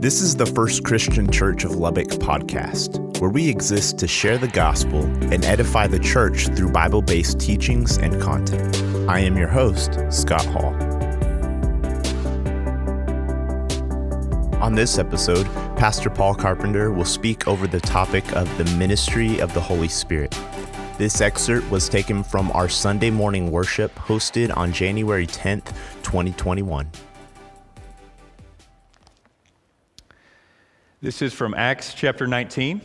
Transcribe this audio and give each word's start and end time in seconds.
This 0.00 0.22
is 0.22 0.34
the 0.34 0.46
First 0.46 0.82
Christian 0.82 1.30
Church 1.30 1.64
of 1.64 1.72
Lubbock 1.76 2.06
podcast, 2.06 3.20
where 3.20 3.28
we 3.28 3.46
exist 3.50 3.98
to 3.98 4.08
share 4.08 4.38
the 4.38 4.48
gospel 4.48 5.02
and 5.30 5.44
edify 5.44 5.86
the 5.88 5.98
church 5.98 6.46
through 6.46 6.72
Bible 6.72 7.02
based 7.02 7.38
teachings 7.38 7.98
and 7.98 8.18
content. 8.18 8.82
I 9.10 9.18
am 9.18 9.36
your 9.36 9.48
host, 9.48 9.98
Scott 10.08 10.46
Hall. 10.46 10.74
On 14.62 14.74
this 14.74 14.96
episode, 14.96 15.44
Pastor 15.76 16.08
Paul 16.08 16.34
Carpenter 16.34 16.90
will 16.90 17.04
speak 17.04 17.46
over 17.46 17.66
the 17.66 17.80
topic 17.80 18.24
of 18.34 18.48
the 18.56 18.64
ministry 18.78 19.38
of 19.38 19.52
the 19.52 19.60
Holy 19.60 19.88
Spirit. 19.88 20.34
This 20.96 21.20
excerpt 21.20 21.70
was 21.70 21.90
taken 21.90 22.22
from 22.22 22.50
our 22.52 22.70
Sunday 22.70 23.10
morning 23.10 23.50
worship 23.50 23.94
hosted 23.96 24.56
on 24.56 24.72
January 24.72 25.26
10th, 25.26 25.74
2021. 26.04 26.90
This 31.02 31.22
is 31.22 31.32
from 31.32 31.54
Acts 31.54 31.94
chapter 31.94 32.26
19. 32.26 32.82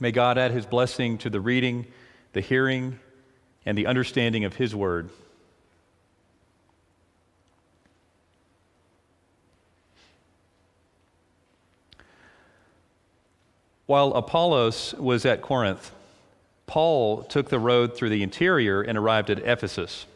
May 0.00 0.10
God 0.10 0.36
add 0.36 0.50
his 0.50 0.66
blessing 0.66 1.16
to 1.18 1.30
the 1.30 1.40
reading, 1.40 1.86
the 2.32 2.40
hearing, 2.40 2.98
and 3.64 3.78
the 3.78 3.86
understanding 3.86 4.44
of 4.44 4.56
his 4.56 4.74
word. 4.74 5.10
While 13.86 14.12
Apollos 14.14 14.92
was 14.94 15.24
at 15.24 15.40
Corinth, 15.40 15.92
Paul 16.66 17.22
took 17.22 17.48
the 17.48 17.60
road 17.60 17.96
through 17.96 18.08
the 18.08 18.24
interior 18.24 18.82
and 18.82 18.98
arrived 18.98 19.30
at 19.30 19.38
Ephesus. 19.38 20.06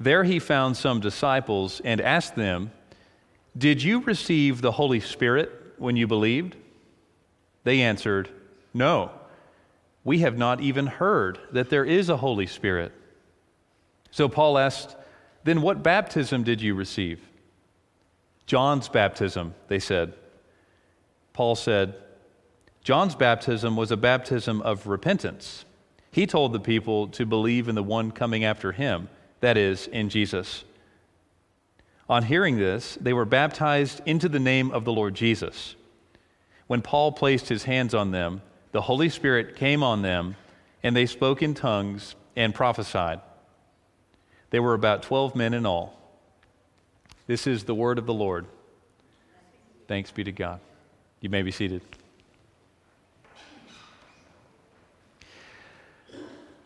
There 0.00 0.24
he 0.24 0.38
found 0.38 0.76
some 0.76 1.00
disciples 1.00 1.80
and 1.84 2.00
asked 2.00 2.36
them, 2.36 2.70
Did 3.56 3.82
you 3.82 4.00
receive 4.00 4.60
the 4.60 4.72
Holy 4.72 5.00
Spirit 5.00 5.50
when 5.76 5.96
you 5.96 6.06
believed? 6.06 6.56
They 7.64 7.82
answered, 7.82 8.28
No, 8.72 9.10
we 10.04 10.20
have 10.20 10.38
not 10.38 10.60
even 10.60 10.86
heard 10.86 11.38
that 11.52 11.70
there 11.70 11.84
is 11.84 12.08
a 12.08 12.16
Holy 12.16 12.46
Spirit. 12.46 12.92
So 14.10 14.28
Paul 14.28 14.56
asked, 14.56 14.96
Then 15.44 15.62
what 15.62 15.82
baptism 15.82 16.44
did 16.44 16.62
you 16.62 16.74
receive? 16.74 17.20
John's 18.46 18.88
baptism, 18.88 19.54
they 19.66 19.80
said. 19.80 20.14
Paul 21.32 21.56
said, 21.56 21.94
John's 22.82 23.14
baptism 23.14 23.76
was 23.76 23.90
a 23.90 23.96
baptism 23.96 24.62
of 24.62 24.86
repentance. 24.86 25.64
He 26.10 26.26
told 26.26 26.52
the 26.52 26.60
people 26.60 27.08
to 27.08 27.26
believe 27.26 27.68
in 27.68 27.74
the 27.74 27.82
one 27.82 28.12
coming 28.12 28.44
after 28.44 28.72
him 28.72 29.08
that 29.40 29.56
is, 29.56 29.86
in 29.86 30.08
Jesus. 30.08 30.64
On 32.08 32.22
hearing 32.22 32.56
this, 32.56 32.96
they 33.00 33.12
were 33.12 33.24
baptized 33.24 34.00
into 34.06 34.28
the 34.28 34.38
name 34.38 34.70
of 34.70 34.84
the 34.84 34.92
Lord 34.92 35.14
Jesus. 35.14 35.74
When 36.66 36.82
Paul 36.82 37.12
placed 37.12 37.48
his 37.48 37.64
hands 37.64 37.94
on 37.94 38.10
them, 38.10 38.42
the 38.72 38.82
Holy 38.82 39.08
Spirit 39.08 39.56
came 39.56 39.82
on 39.82 40.02
them, 40.02 40.36
and 40.82 40.96
they 40.96 41.06
spoke 41.06 41.42
in 41.42 41.54
tongues 41.54 42.14
and 42.36 42.54
prophesied. 42.54 43.20
There 44.50 44.62
were 44.62 44.74
about 44.74 45.02
12 45.02 45.34
men 45.34 45.54
in 45.54 45.66
all. 45.66 45.98
This 47.26 47.46
is 47.46 47.64
the 47.64 47.74
word 47.74 47.98
of 47.98 48.06
the 48.06 48.14
Lord. 48.14 48.46
Thanks 49.86 50.10
be 50.10 50.24
to 50.24 50.32
God. 50.32 50.60
You 51.20 51.28
may 51.28 51.42
be 51.42 51.50
seated. 51.50 51.82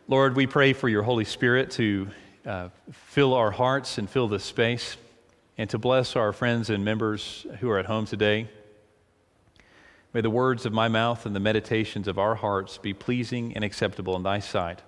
Lord, 0.09 0.37
we 0.37 0.47
pray 0.47 0.73
for 0.73 0.89
your 0.89 1.03
Holy 1.03 1.25
Spirit 1.25 1.71
to 1.73 2.09
uh, 2.47 2.69
fill 2.91 3.35
our 3.35 3.51
hearts 3.51 3.99
and 3.99 4.09
fill 4.09 4.29
this 4.29 4.45
space, 4.45 4.97
and 5.59 5.69
to 5.71 5.79
bless 5.79 6.17
our 6.17 6.33
friends 6.33 6.71
and 6.71 6.85
members 6.85 7.47
who 7.61 7.71
are 7.71 7.79
at 7.79 7.87
home 7.87 8.07
today. 8.07 8.49
May 10.13 10.21
the 10.21 10.31
words 10.31 10.67
of 10.67 10.73
my 10.73 10.89
mouth 10.89 11.25
and 11.25 11.35
the 11.35 11.41
meditations 11.41 12.07
of 12.07 12.19
our 12.19 12.35
hearts 12.35 12.79
be 12.79 12.93
pleasing 12.93 13.55
and 13.55 13.65
acceptable 13.65 14.17
in 14.17 14.23
thy 14.23 14.41
sight, 14.41 14.81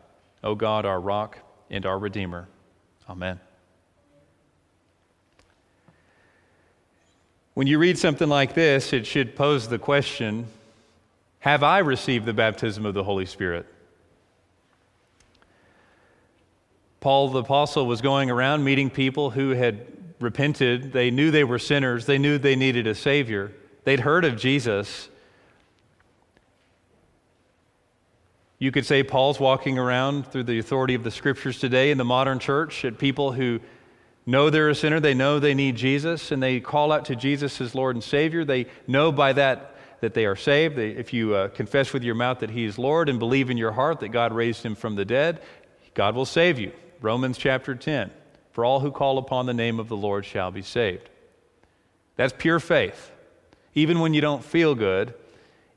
O 0.42 0.54
God, 0.54 0.84
our 0.84 1.00
rock 1.00 1.38
and 1.70 1.86
our 1.86 1.98
Redeemer. 1.98 2.48
Amen. 3.08 3.40
When 7.54 7.66
you 7.66 7.78
read 7.78 7.98
something 7.98 8.28
like 8.28 8.54
this, 8.54 8.92
it 8.92 9.06
should 9.06 9.36
pose 9.36 9.68
the 9.68 9.78
question 9.78 10.46
Have 11.40 11.62
I 11.62 11.78
received 11.78 12.26
the 12.26 12.34
baptism 12.34 12.84
of 12.84 12.94
the 12.94 13.04
Holy 13.04 13.26
Spirit? 13.26 13.66
Paul 17.04 17.28
the 17.28 17.40
Apostle 17.40 17.84
was 17.84 18.00
going 18.00 18.30
around 18.30 18.64
meeting 18.64 18.88
people 18.88 19.28
who 19.28 19.50
had 19.50 19.86
repented. 20.20 20.94
They 20.94 21.10
knew 21.10 21.30
they 21.30 21.44
were 21.44 21.58
sinners, 21.58 22.06
they 22.06 22.16
knew 22.16 22.38
they 22.38 22.56
needed 22.56 22.86
a 22.86 22.94
Savior. 22.94 23.52
They'd 23.84 24.00
heard 24.00 24.24
of 24.24 24.38
Jesus. 24.38 25.10
You 28.58 28.72
could 28.72 28.86
say 28.86 29.02
Paul's 29.02 29.38
walking 29.38 29.78
around 29.78 30.28
through 30.28 30.44
the 30.44 30.58
authority 30.58 30.94
of 30.94 31.04
the 31.04 31.10
scriptures 31.10 31.58
today 31.58 31.90
in 31.90 31.98
the 31.98 32.06
modern 32.06 32.38
church 32.38 32.86
at 32.86 32.96
people 32.96 33.32
who 33.32 33.60
know 34.24 34.48
they're 34.48 34.70
a 34.70 34.74
sinner, 34.74 34.98
they 34.98 35.12
know 35.12 35.38
they 35.38 35.52
need 35.52 35.76
Jesus, 35.76 36.32
and 36.32 36.42
they 36.42 36.58
call 36.58 36.90
out 36.90 37.04
to 37.04 37.14
Jesus 37.14 37.60
as 37.60 37.74
Lord 37.74 37.96
and 37.96 38.02
Savior. 38.02 38.46
They 38.46 38.64
know 38.86 39.12
by 39.12 39.34
that 39.34 39.76
that 40.00 40.14
they 40.14 40.24
are 40.24 40.36
saved. 40.36 40.76
They, 40.76 40.92
if 40.92 41.12
you 41.12 41.34
uh, 41.34 41.48
confess 41.48 41.92
with 41.92 42.02
your 42.02 42.14
mouth 42.14 42.38
that 42.38 42.48
He 42.48 42.64
is 42.64 42.78
Lord 42.78 43.10
and 43.10 43.18
believe 43.18 43.50
in 43.50 43.58
your 43.58 43.72
heart 43.72 44.00
that 44.00 44.08
God 44.08 44.32
raised 44.32 44.62
Him 44.62 44.74
from 44.74 44.94
the 44.94 45.04
dead, 45.04 45.42
God 45.92 46.14
will 46.14 46.24
save 46.24 46.58
you. 46.58 46.72
Romans 47.00 47.38
chapter 47.38 47.74
10. 47.74 48.10
For 48.52 48.64
all 48.64 48.80
who 48.80 48.90
call 48.90 49.18
upon 49.18 49.46
the 49.46 49.54
name 49.54 49.80
of 49.80 49.88
the 49.88 49.96
Lord 49.96 50.24
shall 50.24 50.50
be 50.50 50.62
saved. 50.62 51.08
That's 52.16 52.32
pure 52.36 52.60
faith. 52.60 53.10
Even 53.74 53.98
when 53.98 54.14
you 54.14 54.20
don't 54.20 54.44
feel 54.44 54.74
good, 54.74 55.14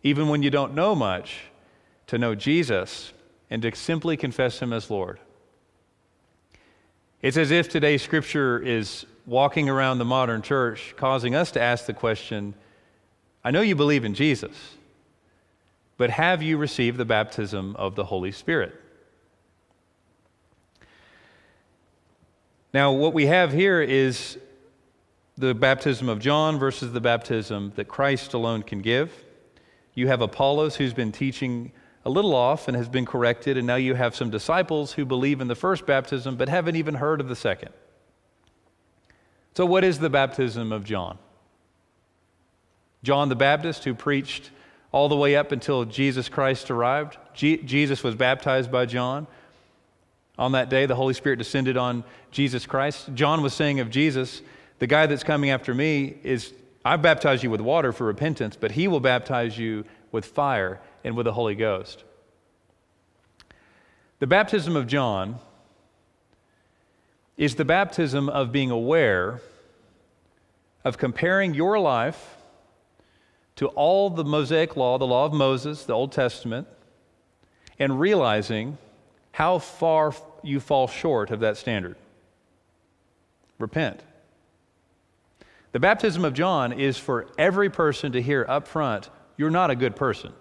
even 0.04 0.30
when 0.30 0.44
you 0.44 0.52
don't 0.52 0.76
know 0.76 0.94
much, 0.94 1.40
to 2.08 2.18
know 2.18 2.36
Jesus 2.36 3.12
and 3.50 3.62
to 3.62 3.76
simply 3.76 4.16
confess 4.18 4.60
Him 4.60 4.74
as 4.74 4.90
Lord. 4.90 5.20
It's 7.22 7.38
as 7.38 7.52
if 7.52 7.68
today's 7.68 8.02
scripture 8.04 8.60
is 8.60 9.06
walking 9.26 9.70
around 9.70 9.98
the 9.98 10.06
modern 10.06 10.42
church, 10.42 10.94
causing 10.98 11.36
us 11.36 11.52
to 11.52 11.62
ask 11.62 11.86
the 11.86 11.94
question 11.94 12.54
I 13.44 13.52
know 13.52 13.62
you 13.62 13.76
believe 13.76 14.04
in 14.04 14.14
Jesus, 14.14 14.76
but 15.98 16.10
have 16.10 16.44
you 16.44 16.58
received 16.58 16.98
the 16.98 17.06
baptism 17.06 17.76
of 17.78 17.96
the 17.96 18.06
Holy 18.06 18.32
Spirit? 18.32 18.76
Now, 22.74 22.92
what 22.92 23.14
we 23.14 23.28
have 23.28 23.54
here 23.54 23.82
is 23.82 24.38
the 25.38 25.54
baptism 25.54 26.10
of 26.10 26.20
John 26.20 26.60
versus 26.60 26.92
the 26.92 27.00
baptism 27.00 27.72
that 27.76 27.88
Christ 27.88 28.34
alone 28.34 28.64
can 28.64 28.82
give. 28.82 29.12
You 29.94 30.08
have 30.08 30.22
Apollos 30.22 30.76
who's 30.76 30.94
been 30.94 31.12
teaching 31.12 31.72
a 32.06 32.10
little 32.10 32.36
off 32.36 32.68
and 32.68 32.76
has 32.78 32.90
been 32.90 33.06
corrected, 33.06 33.58
and 33.58 33.68
now 33.68 33.76
you 33.76 33.94
have 33.94 34.16
some 34.16 34.30
disciples 34.30 34.94
who 34.94 35.06
believe 35.06 35.42
in 35.42 35.48
the 35.48 35.56
first 35.56 35.86
baptism 35.86 36.36
but 36.36 36.50
haven't 36.50 36.76
even 36.76 36.96
heard 36.96 37.22
of 37.22 37.28
the 37.28 37.36
second. 37.36 37.72
So, 39.56 39.66
what 39.66 39.84
is 39.84 40.00
the 40.00 40.10
baptism 40.10 40.72
of 40.72 40.84
John? 40.84 41.18
John 43.04 43.30
the 43.30 43.36
Baptist, 43.36 43.84
who 43.84 43.94
preached 43.94 44.52
all 44.92 45.10
the 45.10 45.16
way 45.16 45.36
up 45.36 45.52
until 45.52 45.86
Jesus 45.86 46.30
Christ 46.30 46.72
arrived. 46.72 47.18
Je- 47.34 47.64
Jesus 47.64 48.04
was 48.04 48.16
baptized 48.16 48.72
by 48.72 48.86
John. 48.86 49.28
On 50.38 50.52
that 50.52 50.70
day, 50.70 50.86
the 50.86 50.96
Holy 50.96 51.14
Spirit 51.14 51.38
descended 51.38 51.78
on 51.78 52.04
Jesus 52.32 52.66
Christ. 52.66 53.10
John 53.14 53.42
was 53.42 53.54
saying 53.54 53.80
of 53.80 53.90
Jesus, 53.90 54.42
the 54.80 54.88
guy 54.88 55.08
that's 55.08 55.24
coming 55.24 55.50
after 55.50 55.74
me 55.74 56.18
is, 56.24 56.54
I 56.86 56.96
baptize 56.98 57.44
you 57.44 57.50
with 57.50 57.62
water 57.62 57.92
for 57.92 58.06
repentance, 58.06 58.56
but 58.56 58.72
he 58.72 58.88
will 58.88 59.00
baptize 59.00 59.58
you 59.58 59.86
with 60.12 60.26
fire 60.26 60.80
and 61.04 61.16
with 61.16 61.26
the 61.26 61.34
Holy 61.34 61.56
Ghost. 61.56 62.04
The 64.20 64.28
baptism 64.28 64.76
of 64.76 64.88
John 64.88 65.40
is 67.36 67.56
the 67.56 67.66
baptism 67.66 68.30
of 68.30 68.52
being 68.52 68.72
aware 68.72 69.42
of 70.84 70.98
comparing 70.98 71.54
your 71.54 71.80
life 71.80 72.36
to 73.58 73.68
all 73.70 74.10
the 74.10 74.24
Mosaic 74.24 74.76
law, 74.76 74.98
the 74.98 75.08
law 75.08 75.26
of 75.26 75.34
Moses, 75.34 75.84
the 75.84 75.94
Old 75.94 76.12
Testament, 76.12 76.68
and 77.80 78.00
realizing 78.00 78.78
how 79.38 79.60
far 79.60 80.16
you 80.42 80.60
fall 80.60 80.88
short 80.88 81.30
of 81.30 81.42
that 81.42 81.58
standard. 81.58 81.96
Repent. 83.60 84.02
The 85.74 85.80
baptism 85.80 86.26
of 86.26 86.34
John 86.34 86.74
is 86.74 86.98
for 86.98 87.28
every 87.38 87.70
person 87.70 88.14
to 88.14 88.22
hear 88.22 88.48
up 88.50 88.68
front 88.68 89.12
you're 89.38 89.52
not 89.52 89.70
a 89.70 89.76
good 89.76 89.96
person. 89.96 90.34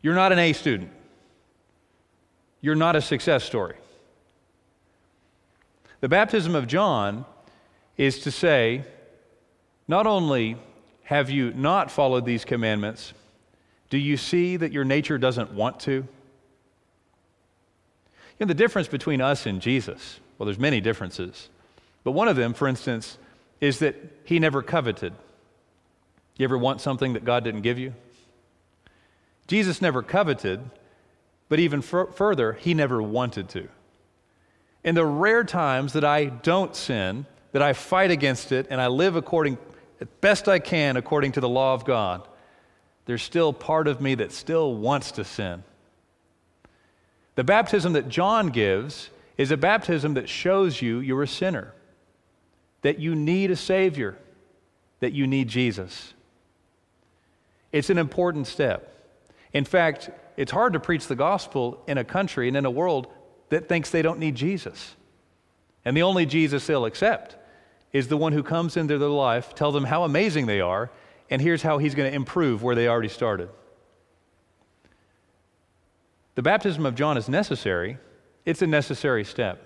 You're 0.00 0.14
not 0.14 0.30
an 0.30 0.38
A 0.38 0.52
student. 0.52 0.92
You're 2.60 2.76
not 2.76 2.94
a 2.94 3.00
success 3.00 3.42
story. 3.42 3.74
The 6.02 6.08
baptism 6.08 6.54
of 6.54 6.68
John 6.68 7.24
is 7.96 8.20
to 8.20 8.30
say, 8.30 8.84
not 9.88 10.06
only 10.06 10.56
have 11.02 11.30
you 11.30 11.52
not 11.54 11.90
followed 11.90 12.24
these 12.24 12.44
commandments, 12.44 13.12
do 13.88 13.98
you 13.98 14.16
see 14.16 14.56
that 14.56 14.70
your 14.70 14.84
nature 14.84 15.18
doesn't 15.18 15.52
want 15.52 15.80
to? 15.80 16.06
Know, 18.40 18.46
the 18.46 18.54
difference 18.54 18.88
between 18.88 19.20
us 19.20 19.44
and 19.44 19.60
Jesus, 19.60 20.18
well, 20.38 20.46
there's 20.46 20.58
many 20.58 20.80
differences. 20.80 21.50
But 22.04 22.12
one 22.12 22.26
of 22.26 22.36
them, 22.36 22.54
for 22.54 22.66
instance, 22.66 23.18
is 23.60 23.80
that 23.80 23.96
he 24.24 24.38
never 24.38 24.62
coveted. 24.62 25.12
You 26.38 26.44
ever 26.44 26.56
want 26.56 26.80
something 26.80 27.12
that 27.12 27.24
God 27.26 27.44
didn't 27.44 27.60
give 27.60 27.78
you? 27.78 27.92
Jesus 29.46 29.82
never 29.82 30.02
coveted, 30.02 30.60
but 31.50 31.58
even 31.58 31.80
f- 31.80 32.14
further, 32.14 32.54
he 32.54 32.72
never 32.72 33.02
wanted 33.02 33.50
to. 33.50 33.68
In 34.82 34.94
the 34.94 35.04
rare 35.04 35.44
times 35.44 35.92
that 35.92 36.04
I 36.04 36.24
don't 36.26 36.74
sin, 36.74 37.26
that 37.52 37.60
I 37.60 37.74
fight 37.74 38.10
against 38.10 38.52
it, 38.52 38.68
and 38.70 38.80
I 38.80 38.86
live 38.86 39.16
according, 39.16 39.58
best 40.22 40.48
I 40.48 40.60
can, 40.60 40.96
according 40.96 41.32
to 41.32 41.40
the 41.40 41.48
law 41.48 41.74
of 41.74 41.84
God, 41.84 42.26
there's 43.04 43.22
still 43.22 43.52
part 43.52 43.86
of 43.86 44.00
me 44.00 44.14
that 44.14 44.32
still 44.32 44.74
wants 44.74 45.12
to 45.12 45.24
sin. 45.24 45.62
The 47.40 47.44
baptism 47.44 47.94
that 47.94 48.10
John 48.10 48.48
gives 48.48 49.08
is 49.38 49.50
a 49.50 49.56
baptism 49.56 50.12
that 50.12 50.28
shows 50.28 50.82
you 50.82 50.98
you're 50.98 51.22
a 51.22 51.26
sinner, 51.26 51.72
that 52.82 52.98
you 52.98 53.14
need 53.14 53.50
a 53.50 53.56
Savior, 53.56 54.18
that 54.98 55.14
you 55.14 55.26
need 55.26 55.48
Jesus. 55.48 56.12
It's 57.72 57.88
an 57.88 57.96
important 57.96 58.46
step. 58.46 58.94
In 59.54 59.64
fact, 59.64 60.10
it's 60.36 60.52
hard 60.52 60.74
to 60.74 60.80
preach 60.80 61.06
the 61.06 61.16
gospel 61.16 61.82
in 61.86 61.96
a 61.96 62.04
country 62.04 62.46
and 62.46 62.58
in 62.58 62.66
a 62.66 62.70
world 62.70 63.06
that 63.48 63.70
thinks 63.70 63.88
they 63.88 64.02
don't 64.02 64.18
need 64.18 64.34
Jesus. 64.34 64.94
And 65.86 65.96
the 65.96 66.02
only 66.02 66.26
Jesus 66.26 66.66
they'll 66.66 66.84
accept 66.84 67.36
is 67.90 68.08
the 68.08 68.18
one 68.18 68.34
who 68.34 68.42
comes 68.42 68.76
into 68.76 68.98
their 68.98 69.08
life, 69.08 69.54
tell 69.54 69.72
them 69.72 69.84
how 69.84 70.04
amazing 70.04 70.44
they 70.44 70.60
are, 70.60 70.90
and 71.30 71.40
here's 71.40 71.62
how 71.62 71.78
he's 71.78 71.94
going 71.94 72.10
to 72.10 72.14
improve 72.14 72.62
where 72.62 72.74
they 72.74 72.86
already 72.86 73.08
started. 73.08 73.48
The 76.34 76.42
baptism 76.42 76.86
of 76.86 76.94
John 76.94 77.16
is 77.16 77.28
necessary, 77.28 77.98
it's 78.46 78.62
a 78.62 78.66
necessary 78.66 79.24
step, 79.24 79.62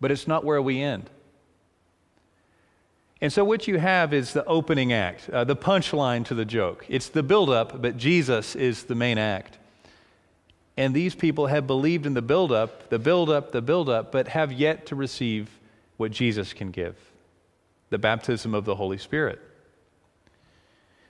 but 0.00 0.10
it's 0.10 0.26
not 0.26 0.44
where 0.44 0.60
we 0.60 0.80
end. 0.80 1.10
And 3.20 3.32
so, 3.32 3.44
what 3.44 3.68
you 3.68 3.78
have 3.78 4.12
is 4.12 4.32
the 4.32 4.44
opening 4.46 4.92
act, 4.92 5.30
uh, 5.30 5.44
the 5.44 5.54
punchline 5.54 6.24
to 6.26 6.34
the 6.34 6.44
joke. 6.44 6.84
It's 6.88 7.08
the 7.08 7.22
buildup, 7.22 7.80
but 7.80 7.96
Jesus 7.96 8.56
is 8.56 8.82
the 8.84 8.96
main 8.96 9.16
act. 9.16 9.58
And 10.76 10.92
these 10.92 11.14
people 11.14 11.46
have 11.46 11.66
believed 11.66 12.06
in 12.06 12.14
the 12.14 12.22
buildup, 12.22 12.88
the 12.88 12.98
buildup, 12.98 13.52
the 13.52 13.62
buildup, 13.62 14.10
but 14.10 14.28
have 14.28 14.52
yet 14.52 14.86
to 14.86 14.96
receive 14.96 15.50
what 15.98 16.10
Jesus 16.10 16.52
can 16.52 16.70
give 16.70 16.96
the 17.90 17.98
baptism 17.98 18.54
of 18.54 18.64
the 18.64 18.74
Holy 18.74 18.96
Spirit. 18.96 19.38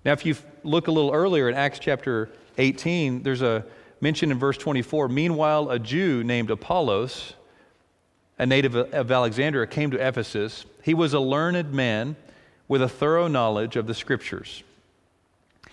Now, 0.05 0.12
if 0.12 0.27
you 0.27 0.35
look 0.65 0.88
a 0.88 0.91
little 0.91 1.12
earlier 1.12 1.49
in 1.49 1.55
Acts 1.55 1.79
chapter 1.79 2.29
18, 2.59 3.23
there's 3.23 3.41
a 3.41 3.65
mention 4.02 4.32
in 4.32 4.38
verse 4.38 4.58
24. 4.58 5.08
Meanwhile, 5.08 5.70
a 5.70 5.78
Jew 5.78 6.25
named 6.25 6.50
Apollos, 6.50 7.34
a 8.37 8.44
native 8.44 8.75
of 8.75 9.10
Alexandria, 9.10 9.66
came 9.69 9.93
to 9.93 10.06
Ephesus. 10.06 10.66
He 10.82 10.93
was 10.93 11.14
a 11.14 11.20
learned 11.20 11.72
man 11.72 12.16
with 12.66 12.82
a 12.82 12.88
thorough 12.88 13.28
knowledge 13.28 13.76
of 13.76 13.87
the 13.87 13.94
scriptures. 13.94 14.64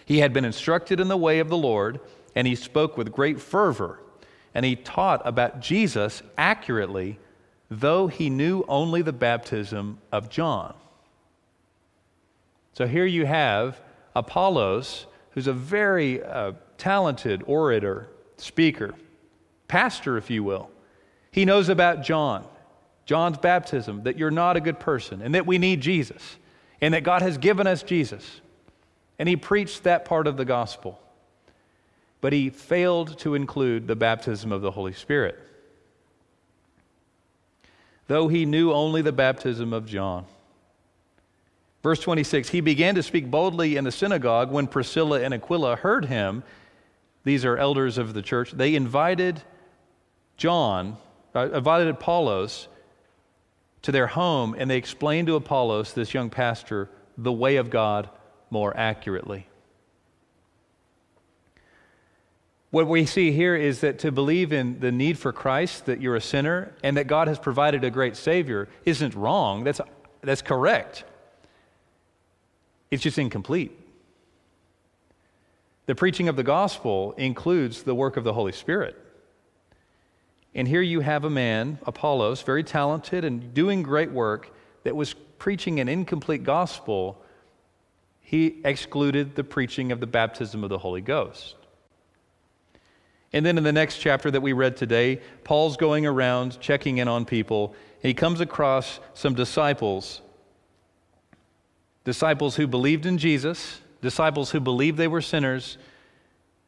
He 0.05 0.19
had 0.19 0.31
been 0.31 0.45
instructed 0.45 0.99
in 0.99 1.07
the 1.07 1.17
way 1.17 1.39
of 1.39 1.49
the 1.49 1.57
Lord, 1.57 1.99
and 2.35 2.45
he 2.45 2.55
spoke 2.55 2.97
with 2.97 3.11
great 3.11 3.41
fervor, 3.41 3.99
and 4.53 4.63
he 4.63 4.75
taught 4.75 5.21
about 5.25 5.59
Jesus 5.59 6.21
accurately, 6.37 7.17
though 7.69 8.07
he 8.07 8.29
knew 8.29 8.63
only 8.67 9.01
the 9.01 9.13
baptism 9.13 9.97
of 10.11 10.29
John. 10.29 10.75
So 12.73 12.85
here 12.85 13.05
you 13.05 13.25
have 13.25 13.81
Apollos, 14.15 15.07
who's 15.31 15.47
a 15.47 15.53
very 15.53 16.23
uh, 16.23 16.53
talented 16.77 17.43
orator, 17.45 18.07
speaker, 18.41 18.93
pastor, 19.67 20.17
if 20.17 20.29
you 20.29 20.43
will. 20.43 20.69
He 21.31 21.45
knows 21.45 21.69
about 21.69 22.03
John, 22.03 22.45
John's 23.05 23.37
baptism, 23.37 24.03
that 24.03 24.17
you're 24.17 24.31
not 24.31 24.57
a 24.57 24.61
good 24.61 24.79
person 24.79 25.21
and 25.21 25.35
that 25.35 25.45
we 25.45 25.57
need 25.57 25.81
Jesus 25.81 26.37
and 26.81 26.93
that 26.93 27.03
God 27.03 27.21
has 27.21 27.37
given 27.37 27.67
us 27.67 27.83
Jesus. 27.83 28.41
And 29.17 29.27
he 29.27 29.35
preached 29.35 29.83
that 29.83 30.05
part 30.05 30.27
of 30.27 30.37
the 30.37 30.45
gospel. 30.45 30.99
But 32.21 32.33
he 32.33 32.49
failed 32.49 33.17
to 33.19 33.35
include 33.35 33.87
the 33.87 33.95
baptism 33.95 34.51
of 34.51 34.61
the 34.61 34.71
Holy 34.71 34.93
Spirit. 34.93 35.39
Though 38.07 38.27
he 38.27 38.45
knew 38.45 38.71
only 38.71 39.01
the 39.01 39.11
baptism 39.11 39.71
of 39.71 39.85
John. 39.85 40.25
Verse 41.83 41.99
26 41.99 42.49
He 42.49 42.61
began 42.61 42.95
to 42.95 43.03
speak 43.03 43.29
boldly 43.29 43.77
in 43.77 43.83
the 43.83 43.91
synagogue 43.91 44.51
when 44.51 44.67
Priscilla 44.67 45.21
and 45.21 45.33
Aquila 45.33 45.77
heard 45.77 46.05
him. 46.05 46.43
These 47.29 47.45
are 47.45 47.55
elders 47.57 47.99
of 47.99 48.15
the 48.15 48.23
church. 48.23 48.49
They 48.49 48.73
invited 48.73 49.43
John, 50.35 50.97
uh, 51.35 51.51
invited 51.51 51.87
Apollos 51.87 52.67
to 53.83 53.91
their 53.91 54.07
home, 54.07 54.55
and 54.57 54.67
they 54.67 54.77
explained 54.77 55.27
to 55.27 55.35
Apollos, 55.35 55.93
this 55.93 56.11
young 56.11 56.31
pastor, 56.31 56.89
the 57.19 57.31
way 57.31 57.57
of 57.57 57.69
God 57.69 58.09
more 58.49 58.75
accurately. 58.75 59.47
What 62.71 62.87
we 62.87 63.05
see 63.05 63.31
here 63.31 63.55
is 63.55 63.81
that 63.81 63.99
to 63.99 64.11
believe 64.11 64.51
in 64.51 64.79
the 64.79 64.91
need 64.91 65.19
for 65.19 65.31
Christ, 65.31 65.85
that 65.85 66.01
you're 66.01 66.15
a 66.15 66.21
sinner, 66.21 66.73
and 66.81 66.97
that 66.97 67.05
God 67.05 67.27
has 67.27 67.37
provided 67.37 67.83
a 67.83 67.91
great 67.91 68.17
Savior 68.17 68.69
isn't 68.85 69.13
wrong. 69.13 69.63
That's, 69.63 69.79
that's 70.21 70.41
correct. 70.41 71.03
It's 72.89 73.03
just 73.03 73.19
incomplete. 73.19 73.78
The 75.89 75.95
preaching 75.95 76.27
of 76.27 76.35
the 76.35 76.43
gospel 76.43 77.15
includes 77.17 77.81
the 77.81 77.95
work 77.95 78.15
of 78.15 78.23
the 78.23 78.33
Holy 78.33 78.51
Spirit. 78.51 78.95
And 80.53 80.67
here 80.67 80.83
you 80.83 80.99
have 80.99 81.25
a 81.25 81.31
man, 81.31 81.79
Apollos, 81.83 82.43
very 82.43 82.63
talented 82.63 83.25
and 83.25 83.55
doing 83.55 83.81
great 83.81 84.11
work, 84.11 84.53
that 84.83 84.95
was 84.95 85.15
preaching 85.39 85.79
an 85.79 85.89
incomplete 85.89 86.43
gospel. 86.43 87.19
He 88.21 88.61
excluded 88.63 89.33
the 89.33 89.43
preaching 89.43 89.91
of 89.91 89.99
the 89.99 90.05
baptism 90.05 90.63
of 90.63 90.69
the 90.69 90.77
Holy 90.77 91.01
Ghost. 91.01 91.55
And 93.33 93.43
then 93.43 93.57
in 93.57 93.63
the 93.63 93.73
next 93.73 93.97
chapter 93.97 94.29
that 94.29 94.41
we 94.41 94.53
read 94.53 94.77
today, 94.77 95.19
Paul's 95.43 95.75
going 95.75 96.05
around 96.05 96.59
checking 96.59 96.99
in 96.99 97.07
on 97.07 97.25
people. 97.25 97.73
He 97.99 98.13
comes 98.13 98.41
across 98.41 98.99
some 99.15 99.33
disciples 99.33 100.21
disciples 102.03 102.57
who 102.57 102.67
believed 102.67 103.07
in 103.07 103.17
Jesus, 103.17 103.81
disciples 104.01 104.51
who 104.51 104.59
believed 104.59 104.97
they 104.97 105.07
were 105.07 105.21
sinners. 105.21 105.77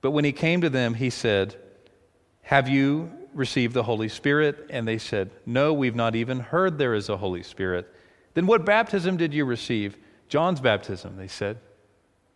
But 0.02 0.12
when 0.12 0.26
he 0.26 0.32
came 0.32 0.62
to 0.62 0.70
them, 0.70 0.96
he 0.96 1.10
said, 1.10 1.56
Have 2.44 2.68
you 2.68 3.12
received 3.34 3.74
the 3.74 3.84
Holy 3.84 4.10
Spirit? 4.10 4.68
And 4.70 4.88
they 4.88 4.98
said, 4.98 5.32
No, 5.46 5.74
we've 5.74 5.96
not 5.96 6.16
even 6.16 6.40
heard 6.40 6.78
there 6.78 6.94
is 6.94 7.10
a 7.10 7.18
Holy 7.18 7.44
Spirit. 7.44 7.88
Then 8.34 8.48
what 8.48 8.66
baptism 8.66 9.18
did 9.18 9.34
you 9.34 9.46
receive? 9.46 9.98
John's 10.28 10.62
baptism, 10.62 11.18
they 11.18 11.28
said. 11.28 11.58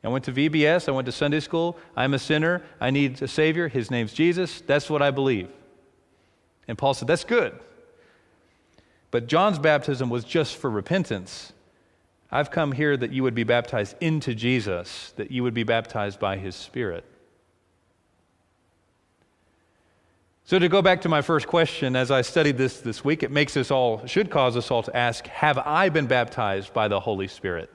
I 0.04 0.10
went 0.10 0.25
to 0.25 0.32
VBS, 0.32 0.88
I 0.88 0.92
went 0.92 1.08
to 1.08 1.12
Sunday 1.12 1.40
school. 1.40 1.78
I'm 1.96 2.14
a 2.14 2.20
sinner. 2.20 2.62
I 2.80 2.92
need 2.92 3.22
a 3.24 3.28
Savior. 3.28 3.68
His 3.68 3.90
name's 3.90 4.14
Jesus. 4.14 4.62
That's 4.62 4.90
what 4.90 5.02
I 5.02 5.10
believe. 5.10 5.50
And 6.68 6.78
Paul 6.78 6.94
said, 6.94 7.08
That's 7.08 7.24
good. 7.24 7.58
But 9.10 9.28
John's 9.28 9.58
baptism 9.58 10.10
was 10.10 10.24
just 10.24 10.58
for 10.58 10.70
repentance. 10.70 11.54
I've 12.36 12.51
come 12.51 12.74
here 12.74 12.98
that 12.98 13.13
you 13.13 13.24
would 13.24 13.34
be 13.34 13.46
baptized 13.46 13.96
into 14.01 14.36
Jesus, 14.36 15.13
that 15.15 15.32
you 15.32 15.42
would 15.44 15.54
be 15.54 15.63
baptized 15.63 16.20
by 16.20 16.36
his 16.36 16.54
Spirit. 16.54 17.06
So, 20.44 20.60
to 20.60 20.68
go 20.68 20.82
back 20.82 21.00
to 21.04 21.10
my 21.10 21.22
first 21.22 21.48
question, 21.48 21.96
as 21.96 22.12
I 22.12 22.24
studied 22.24 22.58
this 22.58 22.82
this 22.82 23.06
week, 23.06 23.24
it 23.24 23.32
makes 23.32 23.56
us 23.56 23.72
all, 23.72 24.06
should 24.06 24.30
cause 24.30 24.58
us 24.58 24.70
all 24.70 24.84
to 24.84 24.96
ask 24.96 25.25
Have 25.27 25.58
I 25.60 25.88
been 25.88 26.08
baptized 26.08 26.74
by 26.74 26.89
the 26.89 27.00
Holy 27.00 27.30
Spirit? 27.30 27.72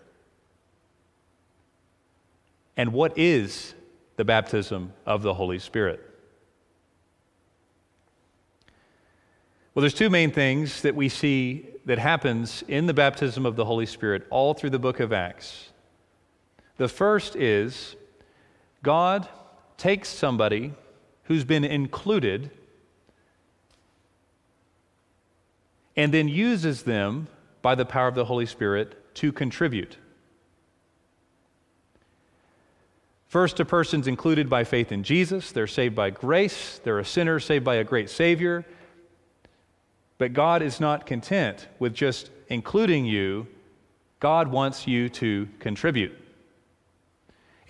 And 2.77 2.93
what 2.93 3.17
is 3.17 3.75
the 4.17 4.27
baptism 4.27 4.93
of 5.07 5.23
the 5.23 5.33
Holy 5.33 5.59
Spirit? 5.59 6.07
Well, 9.75 9.81
there's 9.81 9.95
two 9.95 10.11
main 10.11 10.31
things 10.33 10.83
that 10.83 10.95
we 10.95 11.09
see 11.09 11.70
that 11.85 11.99
happens 11.99 12.63
in 12.69 12.87
the 12.87 12.95
baptism 12.95 13.47
of 13.47 13.57
the 13.57 13.65
Holy 13.65 13.87
Spirit 13.87 14.27
all 14.31 14.55
through 14.55 14.71
the 14.71 14.79
book 14.79 15.01
of 15.01 15.13
Acts. 15.13 15.71
The 16.77 16.89
first 16.89 17.37
is 17.37 17.97
God 18.83 19.29
takes 19.77 20.09
somebody 20.09 20.73
who's 21.25 21.45
been 21.45 21.65
included 21.65 22.51
and 25.97 26.13
then 26.13 26.29
uses 26.29 26.83
them 26.83 27.29
by 27.63 27.75
the 27.75 27.85
power 27.85 28.09
of 28.09 28.15
the 28.15 28.25
Holy 28.25 28.47
Spirit 28.47 29.15
to 29.17 29.33
contribute. 29.33 29.97
First, 33.27 33.61
a 33.61 33.65
person's 33.65 34.09
included 34.09 34.49
by 34.49 34.65
faith 34.65 34.91
in 34.91 35.05
Jesus. 35.05 35.53
They're 35.53 35.67
saved 35.67 35.95
by 35.95 36.11
grace. 36.11 36.81
They're 36.83 36.99
a 36.99 37.05
sinner 37.05 37.39
saved 37.39 37.65
by 37.65 37.77
a 37.77 37.85
great 37.85 38.11
Savior. 38.11 38.67
But 40.21 40.35
God 40.35 40.61
is 40.61 40.81
not 40.81 41.07
content 41.07 41.67
with 41.79 41.95
just 41.95 42.29
including 42.49 43.07
you, 43.07 43.47
God 44.19 44.49
wants 44.49 44.87
you 44.87 45.09
to 45.09 45.49
contribute. 45.61 46.13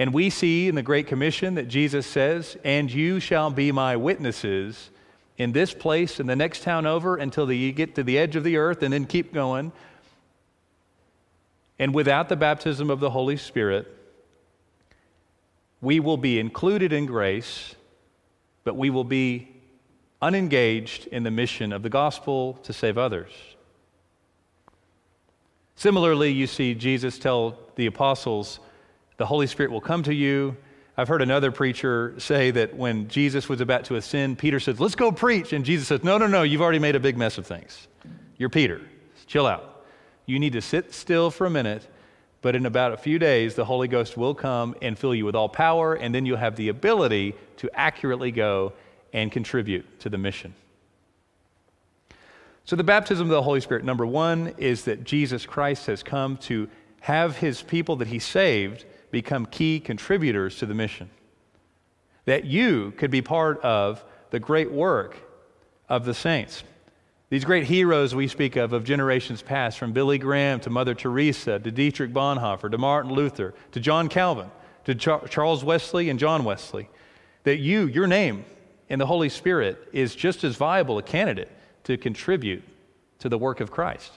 And 0.00 0.12
we 0.12 0.30
see 0.30 0.66
in 0.66 0.75
the 0.75 0.83
Great 0.83 1.07
Commission 1.07 1.54
that 1.54 1.69
Jesus 1.69 2.09
says, 2.09 2.57
And 2.64 2.92
you 2.92 3.21
shall 3.21 3.50
be 3.50 3.71
my 3.71 3.95
witnesses 3.95 4.90
in 5.38 5.52
this 5.52 5.73
place 5.73 6.19
and 6.19 6.28
the 6.28 6.35
next 6.35 6.64
town 6.64 6.87
over 6.87 7.14
until 7.14 7.52
you 7.52 7.71
get 7.71 7.95
to 7.95 8.02
the 8.02 8.19
edge 8.19 8.35
of 8.35 8.42
the 8.42 8.57
earth 8.57 8.83
and 8.83 8.92
then 8.92 9.07
keep 9.07 9.33
going. 9.33 9.71
And 11.78 11.95
without 11.95 12.28
the 12.28 12.35
baptism 12.35 12.90
of 12.90 12.99
the 12.99 13.11
Holy 13.11 13.37
Spirit, 13.37 13.87
we 15.80 16.00
will 16.00 16.16
be 16.16 16.40
included 16.40 16.92
in 16.92 17.07
grace, 17.07 17.76
but 18.64 18.75
we 18.75 18.90
will 18.90 19.04
be 19.04 19.60
unengaged 20.22 21.06
in 21.06 21.22
the 21.22 21.30
mission 21.30 21.72
of 21.72 21.82
the 21.82 21.88
gospel 21.88 22.54
to 22.62 22.72
save 22.72 22.98
others. 22.98 23.30
Similarly, 25.76 26.30
you 26.30 26.46
see 26.46 26.74
Jesus 26.74 27.18
tell 27.18 27.58
the 27.76 27.86
apostles, 27.86 28.60
The 29.16 29.24
Holy 29.24 29.46
Spirit 29.46 29.72
will 29.72 29.80
come 29.80 30.02
to 30.02 30.14
you. 30.14 30.56
I've 30.96 31.08
heard 31.08 31.22
another 31.22 31.50
preacher 31.50 32.14
say 32.18 32.50
that 32.50 32.76
when 32.76 33.08
Jesus 33.08 33.48
was 33.48 33.62
about 33.62 33.84
to 33.86 33.96
ascend, 33.96 34.38
Peter 34.38 34.60
says, 34.60 34.78
Let's 34.78 34.94
go 34.94 35.10
preach. 35.10 35.54
And 35.54 35.64
Jesus 35.64 35.88
says, 35.88 36.04
No, 36.04 36.18
no, 36.18 36.26
no, 36.26 36.42
you've 36.42 36.60
already 36.60 36.78
made 36.78 36.96
a 36.96 37.00
big 37.00 37.16
mess 37.16 37.38
of 37.38 37.46
things. 37.46 37.88
You're 38.36 38.50
Peter. 38.50 38.82
Chill 39.26 39.46
out. 39.46 39.84
You 40.26 40.38
need 40.38 40.52
to 40.52 40.60
sit 40.60 40.92
still 40.92 41.30
for 41.30 41.46
a 41.46 41.50
minute, 41.50 41.88
but 42.42 42.54
in 42.54 42.66
about 42.66 42.92
a 42.92 42.96
few 42.98 43.18
days, 43.18 43.54
the 43.54 43.64
Holy 43.64 43.88
Ghost 43.88 44.16
will 44.18 44.34
come 44.34 44.74
and 44.82 44.98
fill 44.98 45.14
you 45.14 45.24
with 45.24 45.34
all 45.34 45.48
power, 45.48 45.94
and 45.94 46.14
then 46.14 46.26
you'll 46.26 46.36
have 46.36 46.56
the 46.56 46.68
ability 46.68 47.34
to 47.56 47.70
accurately 47.72 48.30
go 48.30 48.74
and 49.12 49.31
contribute 49.33 50.00
to 50.00 50.09
the 50.09 50.19
mission. 50.19 50.55
So, 52.64 52.76
the 52.76 52.85
baptism 52.85 53.26
of 53.26 53.31
the 53.31 53.43
Holy 53.43 53.61
Spirit, 53.61 53.85
number 53.85 54.07
one, 54.07 54.55
is 54.59 54.85
that 54.85 55.05
Jesus 55.05 55.47
Christ 55.47 55.87
has 55.87 56.02
come 56.02 56.37
to 56.38 56.69
have 57.00 57.37
his 57.37 57.62
people 57.62 57.97
that 57.97 58.09
he 58.09 58.19
saved 58.19 58.85
become 59.11 59.47
key 59.47 59.81
contributors 59.81 60.57
to 60.59 60.67
the 60.67 60.75
mission. 60.75 61.11
That 62.26 62.45
you 62.45 62.93
could 62.97 63.11
be 63.11 63.23
part 63.23 63.61
of 63.62 64.05
the 64.31 64.38
great 64.38 64.71
work 64.71 65.17
of 65.88 66.05
the 66.05 66.14
saints. 66.14 66.62
These 67.31 67.45
great 67.45 67.64
heroes 67.64 68.14
we 68.14 68.29
speak 68.29 68.57
of, 68.57 68.73
of 68.73 68.85
generations 68.85 69.40
past, 69.40 69.79
from 69.79 69.93
Billy 69.93 70.19
Graham 70.19 70.61
to 70.61 70.71
Mother 70.71 70.95
Teresa 70.95 71.59
to 71.59 71.71
Dietrich 71.71 72.12
Bonhoeffer 72.12 72.71
to 72.71 72.79
Martin 72.79 73.12
Luther 73.12 73.55
to 73.73 73.81
John 73.81 74.09
Calvin 74.09 74.50
to 74.85 74.95
Charles 74.95 75.62
Wesley 75.62 76.09
and 76.09 76.19
John 76.19 76.45
Wesley, 76.45 76.88
that 77.45 77.59
you, 77.59 77.87
your 77.87 78.07
name, 78.07 78.45
and 78.90 79.00
the 79.00 79.06
Holy 79.06 79.28
Spirit 79.28 79.88
is 79.92 80.14
just 80.14 80.42
as 80.42 80.56
viable 80.56 80.99
a 80.99 81.02
candidate 81.02 81.50
to 81.85 81.97
contribute 81.97 82.64
to 83.20 83.28
the 83.28 83.38
work 83.38 83.61
of 83.61 83.70
Christ. 83.70 84.12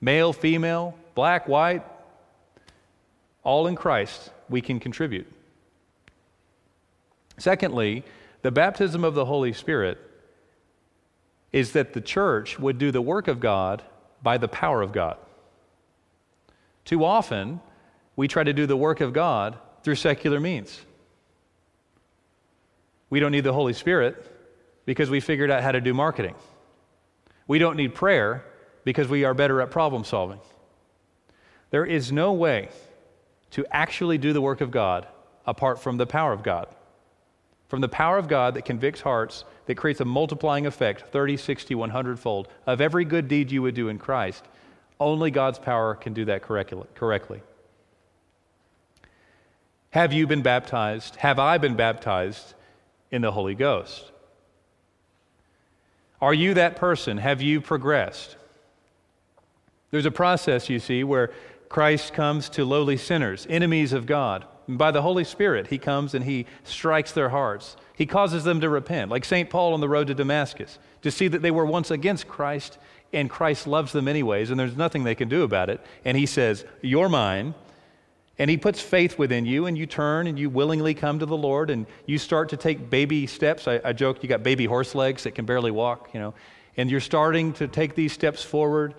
Male, 0.00 0.32
female, 0.32 0.96
black, 1.14 1.48
white, 1.48 1.84
all 3.42 3.66
in 3.66 3.74
Christ, 3.74 4.30
we 4.48 4.60
can 4.60 4.78
contribute. 4.78 5.26
Secondly, 7.36 8.04
the 8.42 8.52
baptism 8.52 9.02
of 9.02 9.14
the 9.14 9.24
Holy 9.24 9.52
Spirit 9.52 9.98
is 11.52 11.72
that 11.72 11.92
the 11.92 12.00
church 12.00 12.58
would 12.58 12.78
do 12.78 12.90
the 12.90 13.02
work 13.02 13.26
of 13.28 13.40
God 13.40 13.82
by 14.22 14.38
the 14.38 14.48
power 14.48 14.82
of 14.82 14.92
God. 14.92 15.16
Too 16.84 17.04
often, 17.04 17.60
we 18.16 18.28
try 18.28 18.44
to 18.44 18.52
do 18.52 18.66
the 18.66 18.76
work 18.76 19.00
of 19.00 19.12
God 19.12 19.58
through 19.82 19.96
secular 19.96 20.38
means. 20.38 20.80
We 23.10 23.20
don't 23.20 23.32
need 23.32 23.44
the 23.44 23.52
Holy 23.52 23.72
Spirit 23.72 24.30
because 24.86 25.10
we 25.10 25.20
figured 25.20 25.50
out 25.50 25.62
how 25.62 25.72
to 25.72 25.80
do 25.80 25.94
marketing. 25.94 26.34
We 27.46 27.58
don't 27.58 27.76
need 27.76 27.94
prayer 27.94 28.44
because 28.84 29.08
we 29.08 29.24
are 29.24 29.34
better 29.34 29.60
at 29.60 29.70
problem 29.70 30.04
solving. 30.04 30.40
There 31.70 31.84
is 31.84 32.12
no 32.12 32.32
way 32.32 32.68
to 33.52 33.66
actually 33.70 34.18
do 34.18 34.32
the 34.32 34.40
work 34.40 34.60
of 34.60 34.70
God 34.70 35.06
apart 35.46 35.80
from 35.80 35.96
the 35.96 36.06
power 36.06 36.32
of 36.32 36.42
God. 36.42 36.68
From 37.68 37.80
the 37.80 37.88
power 37.88 38.18
of 38.18 38.28
God 38.28 38.54
that 38.54 38.64
convicts 38.64 39.00
hearts, 39.00 39.44
that 39.66 39.76
creates 39.76 40.00
a 40.00 40.04
multiplying 40.04 40.66
effect, 40.66 41.10
30, 41.10 41.36
60, 41.36 41.74
100 41.74 42.18
fold, 42.18 42.48
of 42.66 42.80
every 42.80 43.04
good 43.04 43.26
deed 43.28 43.50
you 43.50 43.62
would 43.62 43.74
do 43.74 43.88
in 43.88 43.98
Christ, 43.98 44.44
only 45.00 45.30
God's 45.30 45.58
power 45.58 45.94
can 45.94 46.12
do 46.12 46.26
that 46.26 46.42
correctly. 46.42 47.42
Have 49.90 50.12
you 50.12 50.26
been 50.26 50.42
baptized? 50.42 51.16
Have 51.16 51.38
I 51.38 51.58
been 51.58 51.74
baptized 51.74 52.54
in 53.14 53.22
the 53.22 53.30
Holy 53.30 53.54
Ghost? 53.54 54.10
Are 56.20 56.34
you 56.34 56.54
that 56.54 56.74
person? 56.74 57.18
Have 57.18 57.40
you 57.40 57.60
progressed? 57.60 58.36
There's 59.92 60.06
a 60.06 60.10
process, 60.10 60.68
you 60.68 60.80
see, 60.80 61.04
where 61.04 61.30
Christ 61.68 62.12
comes 62.12 62.48
to 62.50 62.64
lowly 62.64 62.96
sinners, 62.96 63.46
enemies 63.48 63.92
of 63.92 64.06
God. 64.06 64.44
And 64.66 64.76
by 64.76 64.90
the 64.90 65.02
Holy 65.02 65.22
Spirit, 65.22 65.68
he 65.68 65.78
comes 65.78 66.14
and 66.14 66.24
he 66.24 66.46
strikes 66.64 67.12
their 67.12 67.28
hearts. 67.28 67.76
He 67.94 68.04
causes 68.04 68.42
them 68.42 68.60
to 68.60 68.68
repent, 68.68 69.12
like 69.12 69.24
St. 69.24 69.48
Paul 69.48 69.74
on 69.74 69.80
the 69.80 69.88
road 69.88 70.08
to 70.08 70.14
Damascus, 70.14 70.80
to 71.02 71.12
see 71.12 71.28
that 71.28 71.42
they 71.42 71.52
were 71.52 71.66
once 71.66 71.92
against 71.92 72.26
Christ 72.26 72.78
and 73.12 73.30
Christ 73.30 73.68
loves 73.68 73.92
them 73.92 74.08
anyways, 74.08 74.50
and 74.50 74.58
there's 74.58 74.76
nothing 74.76 75.04
they 75.04 75.14
can 75.14 75.28
do 75.28 75.44
about 75.44 75.70
it. 75.70 75.80
And 76.04 76.16
he 76.16 76.26
says, 76.26 76.64
You're 76.82 77.08
mine. 77.08 77.54
And 78.38 78.50
he 78.50 78.56
puts 78.56 78.80
faith 78.80 79.16
within 79.16 79.46
you, 79.46 79.66
and 79.66 79.78
you 79.78 79.86
turn 79.86 80.26
and 80.26 80.38
you 80.38 80.50
willingly 80.50 80.92
come 80.92 81.20
to 81.20 81.26
the 81.26 81.36
Lord, 81.36 81.70
and 81.70 81.86
you 82.06 82.18
start 82.18 82.48
to 82.48 82.56
take 82.56 82.90
baby 82.90 83.26
steps. 83.26 83.68
I, 83.68 83.80
I 83.84 83.92
joke 83.92 84.22
you 84.22 84.28
got 84.28 84.42
baby 84.42 84.64
horse 84.64 84.94
legs 84.94 85.22
that 85.22 85.36
can 85.36 85.44
barely 85.44 85.70
walk, 85.70 86.10
you 86.12 86.20
know, 86.20 86.34
and 86.76 86.90
you're 86.90 87.00
starting 87.00 87.52
to 87.54 87.68
take 87.68 87.94
these 87.94 88.12
steps 88.12 88.42
forward. 88.42 88.94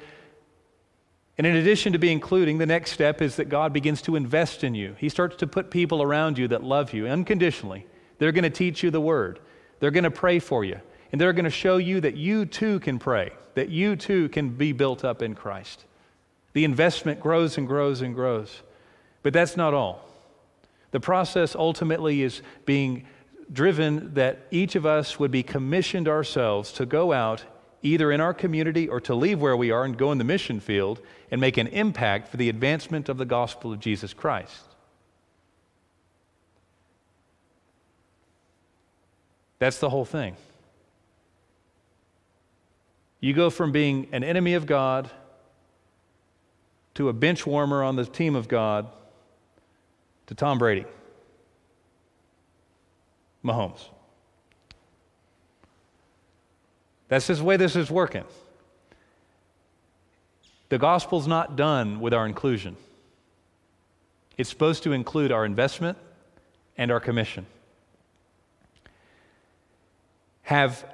And 1.38 1.46
in 1.46 1.58
addition 1.58 1.92
to 1.92 2.00
be 2.00 2.14
including, 2.14 2.60
the 2.60 2.66
next 2.66 2.92
step 2.92 3.22
is 3.22 3.36
that 3.36 3.50
God 3.50 3.74
begins 3.74 4.02
to 4.04 4.16
invest 4.16 4.64
in 4.64 4.74
you. 4.74 4.96
He 4.98 5.10
starts 5.10 5.36
to 5.38 5.48
put 5.48 5.70
people 5.70 6.02
around 6.02 6.38
you 6.38 6.48
that 6.48 6.64
love 6.64 6.94
you 6.94 7.08
unconditionally. 7.08 7.86
They're 8.20 8.32
going 8.32 8.44
to 8.44 8.50
teach 8.50 8.84
you 8.84 8.92
the 8.92 9.02
word, 9.02 9.42
they're 9.80 9.92
going 9.92 10.06
to 10.06 10.12
pray 10.12 10.40
for 10.40 10.64
you, 10.64 10.80
and 11.12 11.20
they're 11.20 11.34
going 11.34 11.44
to 11.44 11.52
show 11.52 11.76
you 11.76 12.00
that 12.02 12.16
you 12.16 12.46
too 12.46 12.80
can 12.80 13.00
pray, 13.00 13.34
that 13.56 13.68
you 13.68 13.98
too 13.98 14.30
can 14.30 14.52
be 14.52 14.72
built 14.72 15.04
up 15.04 15.22
in 15.22 15.36
Christ. 15.36 15.84
The 16.54 16.64
investment 16.64 17.20
grows 17.20 17.58
and 17.58 17.68
grows 17.68 18.02
and 18.02 18.16
grows. 18.16 18.62
But 19.26 19.34
that's 19.34 19.58
not 19.58 19.74
all. 19.74 20.08
The 20.92 21.00
process 21.00 21.56
ultimately 21.56 22.22
is 22.22 22.44
being 22.64 23.08
driven 23.52 24.14
that 24.14 24.46
each 24.52 24.76
of 24.76 24.86
us 24.86 25.18
would 25.18 25.32
be 25.32 25.42
commissioned 25.42 26.08
ourselves 26.08 26.72
to 26.74 26.86
go 26.86 27.12
out 27.12 27.44
either 27.82 28.12
in 28.12 28.22
our 28.22 28.36
community 28.36 28.88
or 28.88 29.02
to 29.02 29.16
leave 29.16 29.42
where 29.42 29.58
we 29.58 29.72
are 29.72 29.84
and 29.84 29.98
go 29.98 30.12
in 30.12 30.20
the 30.20 30.24
mission 30.24 30.60
field 30.60 31.02
and 31.32 31.42
make 31.42 31.58
an 31.58 31.66
impact 31.66 32.28
for 32.28 32.38
the 32.38 32.50
advancement 32.50 33.10
of 33.10 33.18
the 33.18 33.26
gospel 33.26 33.74
of 33.74 33.80
Jesus 33.80 34.14
Christ. 34.14 34.62
That's 39.58 39.80
the 39.80 39.90
whole 39.90 40.06
thing. 40.06 40.36
You 43.22 43.34
go 43.34 43.50
from 43.50 43.72
being 43.72 44.08
an 44.12 44.24
enemy 44.24 44.54
of 44.54 44.68
God 44.68 45.10
to 46.94 47.10
a 47.10 47.14
bench 47.14 47.48
warmer 47.48 47.82
on 47.82 47.96
the 47.96 48.06
team 48.06 48.36
of 48.36 48.48
God 48.48 48.88
to 50.28 50.36
Tom 50.36 50.58
Brady, 50.58 50.86
Mahomes. 53.44 53.90
That's 57.08 57.28
just 57.28 57.40
the 57.40 57.46
way 57.46 57.58
this 57.58 57.76
is 57.76 57.92
working. 57.92 58.24
The 60.70 60.78
gospel's 60.80 61.28
not 61.28 61.56
done 61.56 62.00
with 62.00 62.14
our 62.14 62.26
inclusion. 62.26 62.76
It's 64.38 64.50
supposed 64.50 64.84
to 64.84 64.92
include 64.92 65.32
our 65.32 65.46
investment 65.46 65.98
and 66.78 66.92
our 66.92 67.00
commission. 67.00 67.46
Have 70.44 70.86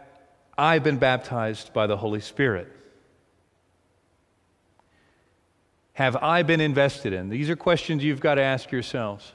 I 0.58 0.80
been 0.80 0.98
baptized 0.98 1.74
by 1.74 1.88
the 1.88 1.98
Holy 1.98 2.22
Spirit? 2.22 2.72
Have 6.02 6.16
I 6.18 6.44
been 6.44 6.62
invested 6.62 7.14
in? 7.14 7.30
These 7.30 7.50
are 7.50 7.56
questions 7.56 8.04
you've 8.04 8.20
got 8.20 8.36
to 8.36 8.42
ask 8.42 8.72
yourselves. 8.72 9.34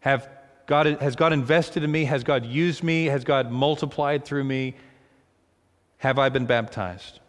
Have 0.00 0.28
God, 0.66 0.86
has 0.86 1.16
God 1.16 1.32
invested 1.32 1.82
in 1.84 1.92
me? 1.92 2.04
Has 2.04 2.24
God 2.24 2.44
used 2.44 2.82
me? 2.82 3.06
Has 3.06 3.24
God 3.24 3.50
multiplied 3.50 4.24
through 4.24 4.44
me? 4.44 4.74
Have 5.98 6.18
I 6.18 6.28
been 6.28 6.46
baptized? 6.46 7.20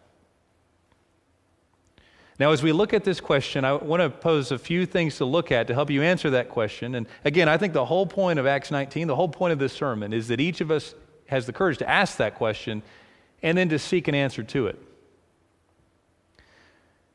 Now, 2.39 2.51
as 2.51 2.61
we 2.61 2.71
look 2.71 2.93
at 2.93 3.03
this 3.03 3.19
question, 3.19 3.65
I 3.65 3.73
want 3.73 4.01
to 4.01 4.09
pose 4.09 4.51
a 4.51 4.59
few 4.59 4.85
things 4.85 5.17
to 5.17 5.25
look 5.25 5.51
at 5.51 5.67
to 5.67 5.73
help 5.73 5.89
you 5.89 6.03
answer 6.03 6.29
that 6.31 6.49
question. 6.49 6.95
And 6.95 7.07
again, 7.25 7.49
I 7.49 7.57
think 7.57 7.73
the 7.73 7.85
whole 7.85 8.05
point 8.05 8.37
of 8.37 8.45
Acts 8.45 8.69
19, 8.69 9.07
the 9.07 9.15
whole 9.15 9.29
point 9.29 9.53
of 9.53 9.59
this 9.59 9.73
sermon, 9.73 10.13
is 10.13 10.27
that 10.27 10.39
each 10.39 10.61
of 10.61 10.69
us 10.69 10.93
has 11.27 11.47
the 11.47 11.53
courage 11.53 11.79
to 11.79 11.89
ask 11.89 12.17
that 12.17 12.35
question 12.35 12.83
and 13.41 13.57
then 13.57 13.69
to 13.69 13.79
seek 13.79 14.07
an 14.07 14.15
answer 14.15 14.43
to 14.43 14.67
it. 14.67 14.79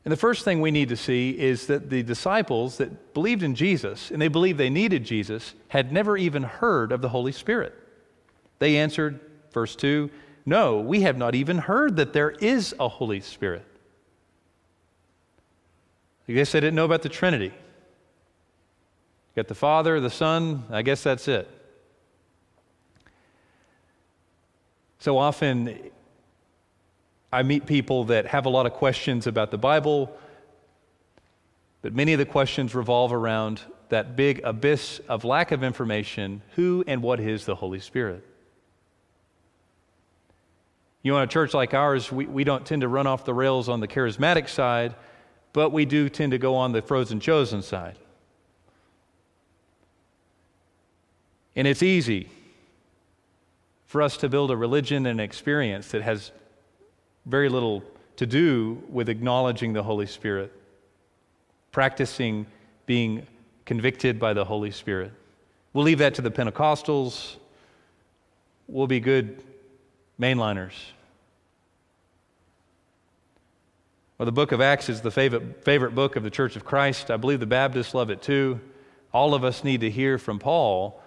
And 0.04 0.10
the 0.10 0.16
first 0.16 0.44
thing 0.44 0.60
we 0.60 0.72
need 0.72 0.88
to 0.88 0.96
see 0.96 1.30
is 1.38 1.66
that 1.68 1.88
the 1.88 2.02
disciples 2.02 2.78
that 2.78 3.14
believed 3.14 3.42
in 3.42 3.54
Jesus 3.54 4.10
and 4.10 4.20
they 4.20 4.28
believed 4.28 4.58
they 4.58 4.70
needed 4.70 5.04
Jesus 5.04 5.54
had 5.68 5.92
never 5.92 6.16
even 6.16 6.42
heard 6.42 6.90
of 6.90 7.02
the 7.02 7.08
Holy 7.08 7.30
Spirit. 7.30 7.72
They 8.58 8.78
answered, 8.78 9.20
verse 9.52 9.76
2, 9.76 10.10
No, 10.44 10.80
we 10.80 11.02
have 11.02 11.16
not 11.16 11.34
even 11.34 11.58
heard 11.58 11.96
that 11.96 12.12
there 12.12 12.30
is 12.30 12.74
a 12.80 12.88
Holy 12.88 13.20
Spirit. 13.20 13.64
I 16.28 16.32
guess 16.32 16.52
they 16.52 16.60
didn't 16.60 16.76
know 16.76 16.84
about 16.84 17.02
the 17.02 17.08
Trinity. 17.08 17.46
You 17.46 17.52
got 19.36 19.48
the 19.48 19.54
Father, 19.54 20.00
the 20.00 20.10
Son, 20.10 20.64
I 20.70 20.82
guess 20.82 21.02
that's 21.02 21.28
it. 21.28 21.48
So 24.98 25.18
often, 25.18 25.90
I 27.32 27.42
meet 27.42 27.64
people 27.64 28.04
that 28.04 28.26
have 28.26 28.44
a 28.44 28.50
lot 28.50 28.66
of 28.66 28.74
questions 28.74 29.26
about 29.26 29.50
the 29.50 29.58
Bible, 29.58 30.14
but 31.80 31.94
many 31.94 32.12
of 32.12 32.18
the 32.18 32.26
questions 32.26 32.74
revolve 32.74 33.12
around 33.12 33.62
that 33.88 34.16
big 34.16 34.40
abyss 34.44 35.00
of 35.08 35.24
lack 35.24 35.50
of 35.50 35.62
information 35.62 36.42
who 36.56 36.84
and 36.86 37.02
what 37.02 37.20
is 37.20 37.46
the 37.46 37.54
Holy 37.54 37.80
Spirit? 37.80 38.24
You 41.02 41.12
know, 41.12 41.18
in 41.18 41.24
a 41.24 41.26
church 41.26 41.52
like 41.54 41.74
ours, 41.74 42.12
we, 42.12 42.26
we 42.26 42.44
don't 42.44 42.64
tend 42.64 42.82
to 42.82 42.88
run 42.88 43.06
off 43.06 43.24
the 43.24 43.34
rails 43.34 43.68
on 43.68 43.80
the 43.80 43.88
charismatic 43.88 44.48
side, 44.48 44.94
but 45.52 45.70
we 45.70 45.84
do 45.84 46.08
tend 46.08 46.32
to 46.32 46.38
go 46.38 46.54
on 46.54 46.72
the 46.72 46.82
frozen 46.82 47.18
chosen 47.18 47.62
side. 47.62 47.98
And 51.56 51.66
it's 51.66 51.82
easy 51.82 52.28
for 53.86 54.00
us 54.00 54.16
to 54.18 54.28
build 54.28 54.50
a 54.50 54.56
religion 54.56 55.06
and 55.06 55.20
experience 55.20 55.88
that 55.88 56.02
has 56.02 56.30
very 57.26 57.48
little 57.48 57.82
to 58.16 58.26
do 58.26 58.82
with 58.88 59.08
acknowledging 59.08 59.72
the 59.72 59.82
Holy 59.82 60.06
Spirit, 60.06 60.52
practicing 61.70 62.46
being 62.86 63.26
convicted 63.64 64.18
by 64.18 64.32
the 64.32 64.44
Holy 64.44 64.70
Spirit. 64.70 65.12
We'll 65.72 65.84
leave 65.84 65.98
that 65.98 66.14
to 66.14 66.22
the 66.22 66.30
Pentecostals. 66.30 67.36
We'll 68.66 68.86
be 68.86 69.00
good 69.00 69.42
mainliners. 70.20 70.74
Well, 74.18 74.26
the 74.26 74.32
book 74.32 74.52
of 74.52 74.60
Acts 74.60 74.88
is 74.88 75.00
the 75.00 75.10
favorite, 75.10 75.64
favorite 75.64 75.94
book 75.94 76.16
of 76.16 76.22
the 76.22 76.30
Church 76.30 76.54
of 76.54 76.64
Christ. 76.64 77.10
I 77.10 77.16
believe 77.16 77.40
the 77.40 77.46
Baptists 77.46 77.94
love 77.94 78.10
it 78.10 78.22
too. 78.22 78.60
All 79.12 79.34
of 79.34 79.42
us 79.42 79.64
need 79.64 79.80
to 79.80 79.90
hear 79.90 80.18
from 80.18 80.38
Paul 80.38 81.02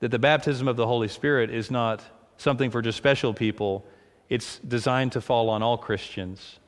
that 0.00 0.10
the 0.10 0.18
baptism 0.18 0.68
of 0.68 0.76
the 0.76 0.86
Holy 0.86 1.08
Spirit 1.08 1.50
is 1.50 1.70
not 1.70 2.02
something 2.36 2.70
for 2.70 2.80
just 2.80 2.96
special 2.96 3.34
people, 3.34 3.84
it's 4.28 4.58
designed 4.58 5.12
to 5.12 5.20
fall 5.20 5.48
on 5.50 5.62
all 5.62 5.78
Christians. 5.78 6.58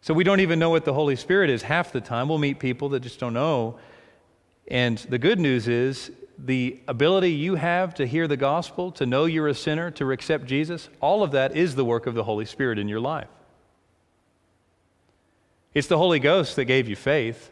So 0.00 0.14
we 0.14 0.24
don't 0.24 0.40
even 0.40 0.58
know 0.58 0.70
what 0.70 0.84
the 0.84 0.92
Holy 0.92 1.16
Spirit 1.16 1.50
is 1.50 1.62
half 1.62 1.90
the 1.90 2.00
time. 2.00 2.28
We'll 2.28 2.38
meet 2.38 2.60
people 2.60 2.90
that 2.90 3.00
just 3.00 3.18
don't 3.18 3.32
know. 3.32 3.78
And 4.68 4.98
the 4.98 5.18
good 5.18 5.40
news 5.40 5.66
is 5.66 6.12
the 6.38 6.78
ability 6.86 7.32
you 7.32 7.54
have 7.54 7.94
to 7.94 8.06
hear 8.06 8.28
the 8.28 8.36
gospel, 8.36 8.92
to 8.92 9.06
know 9.06 9.24
you're 9.24 9.48
a 9.48 9.54
sinner, 9.54 9.90
to 9.92 10.12
accept 10.12 10.44
Jesus, 10.44 10.88
all 11.00 11.22
of 11.22 11.32
that 11.32 11.56
is 11.56 11.74
the 11.74 11.84
work 11.84 12.06
of 12.06 12.14
the 12.14 12.24
Holy 12.24 12.44
Spirit 12.44 12.78
in 12.78 12.88
your 12.88 13.00
life. 13.00 13.28
It's 15.74 15.88
the 15.88 15.98
Holy 15.98 16.18
Ghost 16.18 16.56
that 16.56 16.66
gave 16.66 16.88
you 16.88 16.96
faith. 16.96 17.50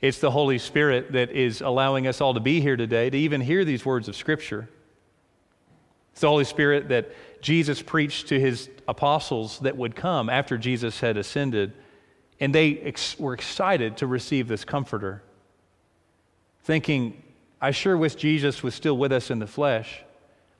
It's 0.00 0.18
the 0.18 0.30
Holy 0.30 0.58
Spirit 0.58 1.12
that 1.12 1.30
is 1.30 1.60
allowing 1.60 2.06
us 2.06 2.20
all 2.20 2.34
to 2.34 2.40
be 2.40 2.60
here 2.60 2.76
today, 2.76 3.10
to 3.10 3.16
even 3.16 3.40
hear 3.40 3.64
these 3.64 3.84
words 3.86 4.08
of 4.08 4.16
Scripture. 4.16 4.68
It's 6.12 6.20
the 6.20 6.28
Holy 6.28 6.44
Spirit 6.44 6.88
that 6.90 7.10
Jesus 7.40 7.82
preached 7.82 8.28
to 8.28 8.38
his 8.38 8.70
apostles 8.86 9.58
that 9.60 9.76
would 9.76 9.96
come 9.96 10.30
after 10.30 10.56
Jesus 10.56 11.00
had 11.00 11.16
ascended, 11.16 11.72
and 12.38 12.54
they 12.54 12.78
ex- 12.78 13.18
were 13.18 13.34
excited 13.34 13.96
to 13.98 14.06
receive 14.06 14.48
this 14.48 14.64
comforter, 14.64 15.22
thinking, 16.62 17.22
I 17.60 17.70
sure 17.70 17.96
wish 17.96 18.14
Jesus 18.14 18.62
was 18.62 18.74
still 18.74 18.96
with 18.96 19.12
us 19.12 19.30
in 19.30 19.38
the 19.38 19.46
flesh, 19.46 20.02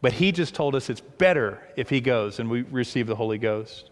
but 0.00 0.12
he 0.12 0.32
just 0.32 0.54
told 0.54 0.75
us 0.75 0.90
it's 0.90 1.00
better 1.00 1.61
if 1.76 1.88
he 1.88 2.00
goes 2.00 2.40
and 2.40 2.50
we 2.50 2.62
receive 2.62 3.06
the 3.06 3.16
Holy 3.16 3.38
Ghost. 3.38 3.90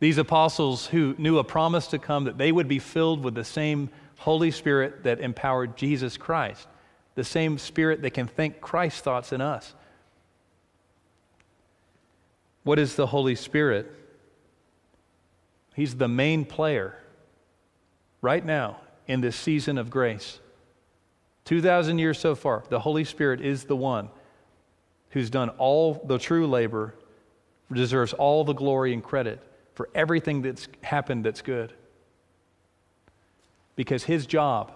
These 0.00 0.18
apostles 0.18 0.86
who 0.86 1.14
knew 1.18 1.38
a 1.38 1.44
promise 1.44 1.86
to 1.88 1.98
come 1.98 2.24
that 2.24 2.38
they 2.38 2.52
would 2.52 2.68
be 2.68 2.78
filled 2.78 3.22
with 3.22 3.34
the 3.34 3.44
same 3.44 3.90
Holy 4.18 4.50
Spirit 4.50 5.04
that 5.04 5.20
empowered 5.20 5.76
Jesus 5.76 6.16
Christ, 6.16 6.68
the 7.14 7.24
same 7.24 7.58
Spirit 7.58 8.02
that 8.02 8.10
can 8.10 8.26
think 8.26 8.60
Christ's 8.60 9.00
thoughts 9.00 9.32
in 9.32 9.40
us. 9.40 9.74
What 12.64 12.78
is 12.78 12.96
the 12.96 13.06
Holy 13.06 13.34
Spirit? 13.34 13.90
He's 15.74 15.96
the 15.96 16.08
main 16.08 16.44
player 16.44 16.96
right 18.22 18.44
now 18.44 18.78
in 19.06 19.20
this 19.20 19.36
season 19.36 19.76
of 19.78 19.90
grace. 19.90 20.40
2,000 21.44 21.98
years 21.98 22.18
so 22.18 22.34
far, 22.34 22.64
the 22.70 22.80
Holy 22.80 23.04
Spirit 23.04 23.40
is 23.40 23.64
the 23.64 23.76
one 23.76 24.08
who's 25.10 25.30
done 25.30 25.50
all 25.50 26.02
the 26.06 26.18
true 26.18 26.46
labor, 26.46 26.94
deserves 27.72 28.12
all 28.14 28.44
the 28.44 28.52
glory 28.52 28.92
and 28.92 29.02
credit 29.02 29.40
for 29.74 29.88
everything 29.94 30.42
that's 30.42 30.68
happened 30.82 31.24
that's 31.24 31.42
good. 31.42 31.72
Because 33.76 34.04
his 34.04 34.26
job 34.26 34.72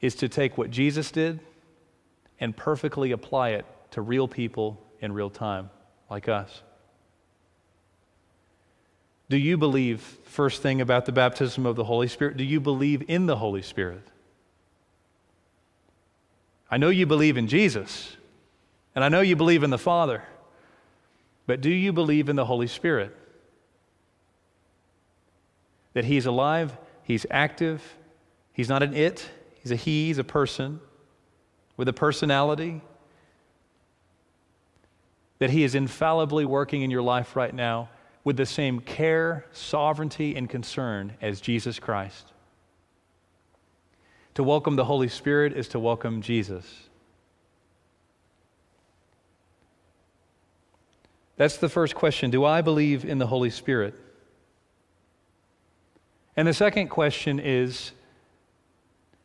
is 0.00 0.14
to 0.16 0.28
take 0.28 0.56
what 0.56 0.70
Jesus 0.70 1.10
did 1.10 1.40
and 2.40 2.56
perfectly 2.56 3.12
apply 3.12 3.50
it 3.50 3.66
to 3.92 4.00
real 4.00 4.28
people 4.28 4.80
in 5.00 5.12
real 5.12 5.30
time, 5.30 5.70
like 6.10 6.28
us. 6.28 6.62
Do 9.28 9.36
you 9.36 9.56
believe, 9.56 10.00
first 10.00 10.62
thing 10.62 10.80
about 10.80 11.04
the 11.04 11.12
baptism 11.12 11.66
of 11.66 11.76
the 11.76 11.84
Holy 11.84 12.08
Spirit, 12.08 12.36
do 12.36 12.44
you 12.44 12.60
believe 12.60 13.04
in 13.08 13.26
the 13.26 13.36
Holy 13.36 13.62
Spirit? 13.62 14.06
I 16.70 16.76
know 16.76 16.88
you 16.88 17.06
believe 17.06 17.36
in 17.36 17.48
Jesus, 17.48 18.16
and 18.94 19.04
I 19.04 19.08
know 19.08 19.20
you 19.20 19.36
believe 19.36 19.62
in 19.62 19.70
the 19.70 19.78
Father, 19.78 20.22
but 21.46 21.60
do 21.60 21.70
you 21.70 21.92
believe 21.92 22.28
in 22.28 22.36
the 22.36 22.44
Holy 22.44 22.66
Spirit? 22.66 23.14
that 25.98 26.04
he's 26.04 26.26
alive, 26.26 26.76
he's 27.02 27.26
active, 27.28 27.96
he's 28.52 28.68
not 28.68 28.84
an 28.84 28.94
it, 28.94 29.28
he's 29.68 29.72
a 29.72 29.76
he, 29.76 30.06
he's 30.06 30.18
a 30.18 30.24
person 30.24 30.80
with 31.76 31.88
a 31.88 31.92
personality, 31.92 32.80
that 35.38 35.50
he 35.50 35.62
is 35.62 35.74
infallibly 35.74 36.44
working 36.44 36.82
in 36.82 36.90
your 36.90 37.02
life 37.02 37.36
right 37.36 37.54
now 37.54 37.88
with 38.24 38.36
the 38.36 38.46
same 38.46 38.80
care, 38.80 39.46
sovereignty, 39.52 40.34
and 40.36 40.48
concern 40.48 41.14
as 41.20 41.40
Jesus 41.40 41.78
Christ. 41.78 42.32
To 44.34 44.42
welcome 44.42 44.76
the 44.76 44.84
Holy 44.84 45.08
Spirit 45.08 45.52
is 45.52 45.68
to 45.68 45.78
welcome 45.78 46.22
Jesus. 46.22 46.88
That's 51.36 51.58
the 51.58 51.68
first 51.68 51.94
question. 51.94 52.30
Do 52.30 52.44
I 52.44 52.62
believe 52.62 53.04
in 53.04 53.18
the 53.18 53.26
Holy 53.26 53.50
Spirit? 53.50 53.94
And 56.36 56.48
the 56.48 56.54
second 56.54 56.88
question 56.88 57.38
is 57.38 57.92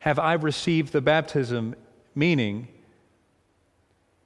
Have 0.03 0.19
I 0.19 0.33
received 0.33 0.91
the 0.91 0.99
baptism? 0.99 1.75
Meaning, 2.13 2.67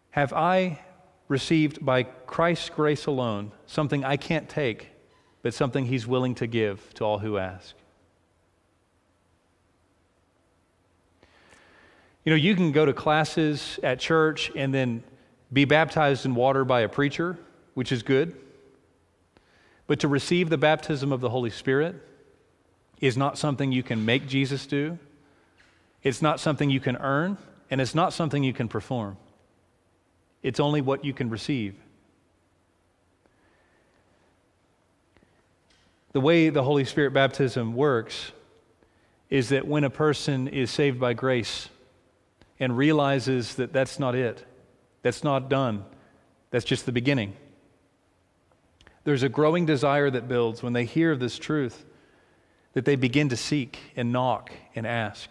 have 0.10 0.34
I 0.34 0.80
received 1.28 1.86
by 1.86 2.02
Christ's 2.02 2.72
grace 2.72 3.06
alone 3.06 3.52
something 3.68 4.04
I 4.04 4.18
can't 4.18 4.50
take, 4.50 4.90
but 5.44 5.54
something 5.54 5.86
He's 5.86 6.08
willing 6.08 6.34
to 6.34 6.48
give 6.48 6.96
to 6.96 7.04
all 7.04 7.20
who 7.20 7.38
ask? 7.38 7.76
You 12.26 12.32
know, 12.32 12.38
you 12.38 12.56
can 12.56 12.72
go 12.72 12.84
to 12.84 12.92
classes 12.92 13.80
at 13.84 14.00
church 14.00 14.52
and 14.56 14.74
then 14.74 15.04
be 15.54 15.66
baptized 15.66 16.26
in 16.26 16.34
water 16.34 16.66
by 16.66 16.82
a 16.82 16.90
preacher, 16.90 17.38
which 17.76 17.92
is 17.92 18.02
good. 18.02 18.36
But 19.86 20.00
to 20.00 20.08
receive 20.08 20.50
the 20.50 20.58
baptism 20.58 21.12
of 21.12 21.22
the 21.22 21.30
Holy 21.30 21.52
Spirit, 21.52 22.04
is 23.00 23.16
not 23.16 23.38
something 23.38 23.72
you 23.72 23.84
can 23.84 24.04
make 24.04 24.28
Jesus 24.28 24.66
do, 24.66 24.98
it's 26.08 26.22
not 26.22 26.39
something 26.39 26.70
you 26.70 26.80
can 26.80 26.96
earn, 26.96 27.38
and 27.70 27.82
it's 27.82 27.93
not 27.93 28.13
something 28.13 28.41
you 28.41 28.54
can 28.54 28.70
perform. 28.70 29.17
It's 30.41 30.60
only 30.60 30.80
what 30.80 31.04
you 31.04 31.13
can 31.13 31.30
receive. 31.30 31.76
The 36.13 36.22
way 36.22 36.50
the 36.50 36.63
Holy 36.63 36.86
Spirit 36.86 37.12
baptism 37.12 37.76
works 37.76 38.32
is 39.30 39.50
that 39.50 39.67
when 39.67 39.84
a 39.84 39.89
person 39.89 40.48
is 40.48 40.72
saved 40.72 40.98
by 40.98 41.12
grace 41.13 41.67
and 42.58 42.78
realizes 42.78 43.56
that 43.56 43.74
that's 43.74 44.00
not 44.00 44.15
it, 44.15 44.46
that's 45.02 45.26
not 45.26 45.50
done, 45.50 45.84
that's 46.52 46.63
just 46.63 46.86
the 46.86 46.93
beginning. 46.93 47.34
There's 49.04 49.24
a 49.24 49.30
growing 49.30 49.65
desire 49.65 50.10
that 50.10 50.30
builds 50.30 50.63
when 50.63 50.72
they 50.72 50.86
hear 50.86 51.17
this 51.17 51.38
truth 51.38 51.86
that 52.72 52.86
they 52.86 52.96
begin 52.96 53.28
to 53.30 53.38
seek 53.38 53.78
and 53.98 54.13
knock 54.13 54.52
and 54.74 54.88
ask. 54.88 55.30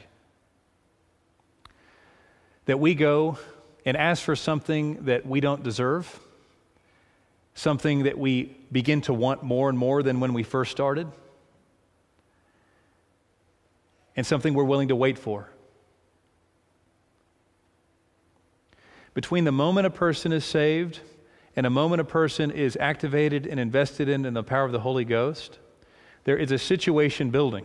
That 2.66 2.78
we 2.78 2.94
go 2.94 3.38
and 3.84 3.96
ask 3.96 4.22
for 4.22 4.36
something 4.36 5.04
that 5.04 5.24
we 5.24 5.40
don't 5.40 5.62
deserve, 5.62 6.20
something 7.54 8.02
that 8.02 8.18
we 8.18 8.56
begin 8.70 9.00
to 9.02 9.14
want 9.14 9.42
more 9.42 9.68
and 9.68 9.78
more 9.78 10.02
than 10.02 10.20
when 10.20 10.34
we 10.34 10.42
first 10.42 10.72
started, 10.72 11.06
and 14.16 14.26
something 14.26 14.54
we're 14.54 14.64
willing 14.64 14.88
to 14.88 14.96
wait 14.96 15.18
for. 15.18 15.48
Between 19.14 19.44
the 19.44 19.52
moment 19.52 19.86
a 19.86 19.90
person 19.90 20.32
is 20.32 20.44
saved 20.44 21.00
and 21.54 21.64
a 21.64 21.70
moment 21.70 22.00
a 22.00 22.04
person 22.04 22.50
is 22.50 22.76
activated 22.78 23.46
and 23.46 23.58
invested 23.58 24.08
in, 24.08 24.26
in 24.26 24.34
the 24.34 24.42
power 24.42 24.64
of 24.64 24.72
the 24.72 24.80
Holy 24.80 25.04
Ghost, 25.04 25.58
there 26.24 26.36
is 26.36 26.50
a 26.50 26.58
situation 26.58 27.30
building, 27.30 27.64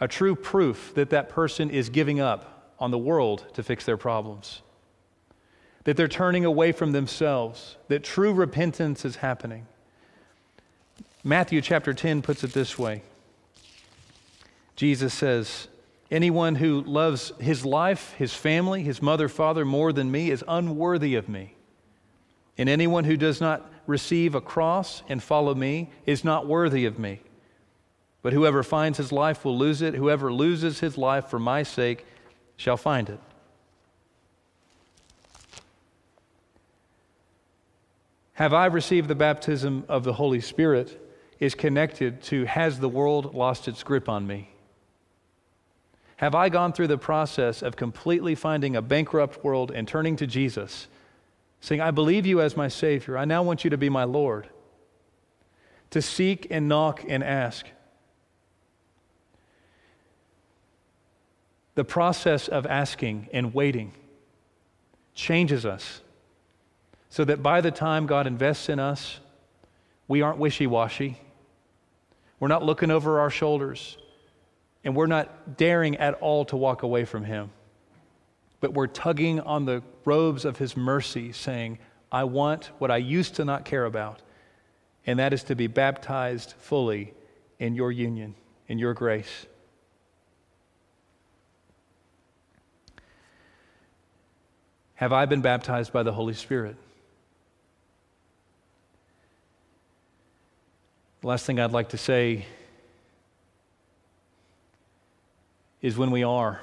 a 0.00 0.08
true 0.08 0.36
proof 0.36 0.92
that 0.94 1.10
that 1.10 1.28
person 1.28 1.68
is 1.68 1.90
giving 1.90 2.20
up 2.20 2.57
on 2.78 2.90
the 2.90 2.98
world 2.98 3.46
to 3.54 3.62
fix 3.62 3.84
their 3.84 3.96
problems. 3.96 4.62
That 5.84 5.96
they're 5.96 6.08
turning 6.08 6.44
away 6.44 6.72
from 6.72 6.92
themselves, 6.92 7.76
that 7.88 8.04
true 8.04 8.32
repentance 8.32 9.04
is 9.04 9.16
happening. 9.16 9.66
Matthew 11.24 11.60
chapter 11.60 11.92
10 11.92 12.22
puts 12.22 12.44
it 12.44 12.52
this 12.52 12.78
way 12.78 13.02
Jesus 14.76 15.12
says, 15.12 15.68
Anyone 16.10 16.54
who 16.54 16.80
loves 16.82 17.32
his 17.38 17.66
life, 17.66 18.14
his 18.14 18.32
family, 18.32 18.82
his 18.82 19.02
mother, 19.02 19.28
father 19.28 19.64
more 19.64 19.92
than 19.92 20.10
me 20.10 20.30
is 20.30 20.42
unworthy 20.48 21.16
of 21.16 21.28
me. 21.28 21.54
And 22.56 22.68
anyone 22.68 23.04
who 23.04 23.16
does 23.16 23.40
not 23.40 23.70
receive 23.86 24.34
a 24.34 24.40
cross 24.40 25.02
and 25.08 25.22
follow 25.22 25.54
me 25.54 25.90
is 26.06 26.24
not 26.24 26.46
worthy 26.46 26.86
of 26.86 26.98
me. 26.98 27.20
But 28.22 28.32
whoever 28.32 28.62
finds 28.62 28.98
his 28.98 29.12
life 29.12 29.44
will 29.44 29.56
lose 29.56 29.82
it. 29.82 29.94
Whoever 29.94 30.32
loses 30.32 30.80
his 30.80 30.96
life 30.96 31.26
for 31.26 31.38
my 31.38 31.62
sake 31.62 32.06
shall 32.58 32.76
find 32.76 33.08
it. 33.08 33.20
Have 38.34 38.52
I 38.52 38.66
received 38.66 39.08
the 39.08 39.14
baptism 39.14 39.84
of 39.88 40.04
the 40.04 40.12
Holy 40.12 40.40
Spirit 40.40 41.00
is 41.40 41.54
connected 41.54 42.22
to 42.24 42.44
Has 42.44 42.78
the 42.78 42.88
world 42.88 43.34
lost 43.34 43.66
its 43.66 43.82
grip 43.82 44.08
on 44.08 44.26
me? 44.26 44.50
Have 46.16 46.34
I 46.34 46.48
gone 46.48 46.72
through 46.72 46.88
the 46.88 46.98
process 46.98 47.62
of 47.62 47.76
completely 47.76 48.34
finding 48.34 48.76
a 48.76 48.82
bankrupt 48.82 49.44
world 49.44 49.70
and 49.70 49.86
turning 49.86 50.16
to 50.16 50.26
Jesus, 50.26 50.88
saying, 51.60 51.80
I 51.80 51.92
believe 51.92 52.26
you 52.26 52.40
as 52.40 52.56
my 52.56 52.68
Savior. 52.68 53.16
I 53.16 53.24
now 53.24 53.42
want 53.42 53.62
you 53.62 53.70
to 53.70 53.78
be 53.78 53.88
my 53.88 54.04
Lord. 54.04 54.48
To 55.90 56.02
seek 56.02 56.48
and 56.50 56.68
knock 56.68 57.04
and 57.08 57.22
ask. 57.22 57.66
The 61.78 61.84
process 61.84 62.48
of 62.48 62.66
asking 62.66 63.28
and 63.32 63.54
waiting 63.54 63.92
changes 65.14 65.64
us 65.64 66.00
so 67.08 67.24
that 67.24 67.40
by 67.40 67.60
the 67.60 67.70
time 67.70 68.06
God 68.06 68.26
invests 68.26 68.68
in 68.68 68.80
us, 68.80 69.20
we 70.08 70.20
aren't 70.20 70.38
wishy 70.38 70.66
washy. 70.66 71.18
We're 72.40 72.48
not 72.48 72.64
looking 72.64 72.90
over 72.90 73.20
our 73.20 73.30
shoulders, 73.30 73.96
and 74.82 74.96
we're 74.96 75.06
not 75.06 75.56
daring 75.56 75.96
at 75.98 76.14
all 76.14 76.44
to 76.46 76.56
walk 76.56 76.82
away 76.82 77.04
from 77.04 77.22
Him. 77.22 77.50
But 78.58 78.74
we're 78.74 78.88
tugging 78.88 79.38
on 79.38 79.64
the 79.64 79.84
robes 80.04 80.44
of 80.44 80.56
His 80.56 80.76
mercy, 80.76 81.30
saying, 81.30 81.78
I 82.10 82.24
want 82.24 82.72
what 82.80 82.90
I 82.90 82.96
used 82.96 83.36
to 83.36 83.44
not 83.44 83.64
care 83.64 83.84
about, 83.84 84.20
and 85.06 85.20
that 85.20 85.32
is 85.32 85.44
to 85.44 85.54
be 85.54 85.68
baptized 85.68 86.54
fully 86.58 87.14
in 87.60 87.76
your 87.76 87.92
union, 87.92 88.34
in 88.66 88.80
your 88.80 88.94
grace. 88.94 89.46
Have 94.98 95.12
I 95.12 95.26
been 95.26 95.42
baptized 95.42 95.92
by 95.92 96.02
the 96.02 96.10
Holy 96.10 96.34
Spirit? 96.34 96.74
The 101.20 101.28
last 101.28 101.46
thing 101.46 101.60
I'd 101.60 101.70
like 101.70 101.90
to 101.90 101.96
say 101.96 102.46
is 105.80 105.96
when 105.96 106.10
we 106.10 106.24
are, 106.24 106.60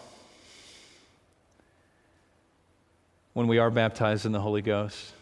when 3.31 3.47
we 3.47 3.57
are 3.57 3.71
baptized 3.71 4.25
in 4.25 4.33
the 4.33 4.41
Holy 4.41 4.61
Ghost. 4.61 5.13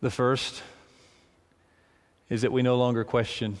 The 0.00 0.10
first 0.10 0.62
is 2.30 2.40
that 2.40 2.52
we 2.52 2.62
no 2.62 2.78
longer 2.78 3.04
question, 3.04 3.58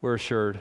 we're 0.00 0.14
assured. 0.14 0.60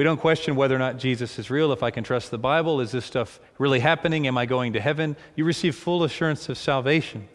We 0.00 0.04
don't 0.04 0.16
question 0.16 0.56
whether 0.56 0.74
or 0.74 0.78
not 0.78 0.96
Jesus 0.96 1.38
is 1.38 1.50
real, 1.50 1.72
if 1.72 1.82
I 1.82 1.90
can 1.90 2.04
trust 2.04 2.30
the 2.30 2.38
Bible. 2.38 2.80
Is 2.80 2.90
this 2.90 3.04
stuff 3.04 3.38
really 3.58 3.80
happening? 3.80 4.26
Am 4.26 4.38
I 4.38 4.46
going 4.46 4.72
to 4.72 4.80
heaven? 4.80 5.14
You 5.36 5.44
receive 5.44 5.76
full 5.76 6.04
assurance 6.04 6.48
of 6.48 6.56
salvation. 6.56 7.28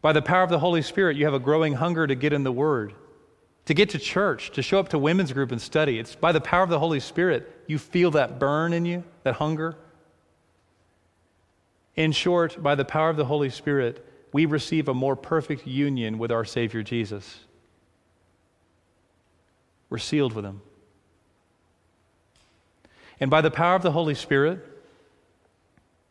By 0.00 0.12
the 0.12 0.22
power 0.22 0.44
of 0.44 0.50
the 0.50 0.60
Holy 0.60 0.80
Spirit, 0.80 1.16
you 1.16 1.24
have 1.24 1.34
a 1.34 1.40
growing 1.40 1.72
hunger 1.72 2.06
to 2.06 2.14
get 2.14 2.32
in 2.32 2.44
the 2.44 2.52
Word, 2.52 2.94
to 3.64 3.74
get 3.74 3.90
to 3.90 3.98
church, 3.98 4.52
to 4.52 4.62
show 4.62 4.78
up 4.78 4.90
to 4.90 4.98
women's 5.00 5.32
group 5.32 5.50
and 5.50 5.60
study. 5.60 5.98
It's 5.98 6.14
by 6.14 6.30
the 6.30 6.40
power 6.40 6.62
of 6.62 6.70
the 6.70 6.78
Holy 6.78 7.00
Spirit 7.00 7.50
you 7.66 7.76
feel 7.76 8.12
that 8.12 8.38
burn 8.38 8.72
in 8.72 8.84
you, 8.84 9.02
that 9.24 9.34
hunger. 9.34 9.74
In 11.96 12.12
short, 12.12 12.62
by 12.62 12.76
the 12.76 12.84
power 12.84 13.10
of 13.10 13.16
the 13.16 13.24
Holy 13.24 13.50
Spirit, 13.50 14.06
we 14.32 14.46
receive 14.46 14.86
a 14.86 14.94
more 14.94 15.16
perfect 15.16 15.66
union 15.66 16.16
with 16.16 16.30
our 16.30 16.44
Savior 16.44 16.84
Jesus. 16.84 17.40
We're 19.92 19.98
sealed 19.98 20.32
with 20.32 20.46
Him. 20.46 20.62
And 23.20 23.30
by 23.30 23.42
the 23.42 23.50
power 23.50 23.74
of 23.74 23.82
the 23.82 23.92
Holy 23.92 24.14
Spirit, 24.14 24.66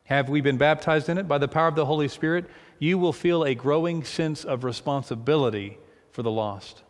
have 0.04 0.30
we 0.30 0.40
been 0.40 0.58
baptized 0.58 1.10
in 1.10 1.18
it? 1.18 1.28
By 1.28 1.40
the 1.40 1.48
power 1.48 1.68
of 1.68 1.74
the 1.74 1.88
Holy 1.88 2.08
Spirit, 2.08 2.46
you 2.78 3.00
will 3.00 3.12
feel 3.12 3.44
a 3.44 3.56
growing 3.56 4.04
sense 4.04 4.44
of 4.44 4.64
responsibility 4.64 5.80
for 6.12 6.22
the 6.22 6.30
lost. 6.30 6.84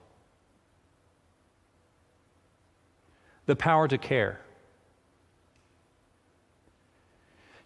The 3.45 3.55
power 3.55 3.87
to 3.87 3.97
care. 3.97 4.41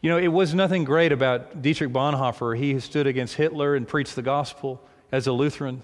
You 0.02 0.12
know, 0.12 0.20
it 0.20 0.28
was 0.28 0.54
nothing 0.54 0.84
great 0.84 1.12
about 1.12 1.64
Dietrich 1.64 1.92
Bonhoeffer. 1.92 2.56
He 2.56 2.80
stood 2.80 3.08
against 3.08 3.34
Hitler 3.34 3.74
and 3.74 3.88
preached 3.88 4.16
the 4.16 4.22
gospel 4.22 4.88
as 5.12 5.26
a 5.26 5.32
Lutheran. 5.32 5.82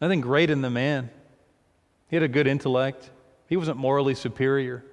Nothing 0.00 0.20
great 0.20 0.50
in 0.50 0.60
the 0.60 0.70
man. 0.70 1.10
He 2.08 2.16
had 2.16 2.22
a 2.22 2.28
good 2.28 2.46
intellect. 2.46 3.10
He 3.48 3.56
wasn't 3.56 3.78
morally 3.78 4.14
superior, 4.14 4.84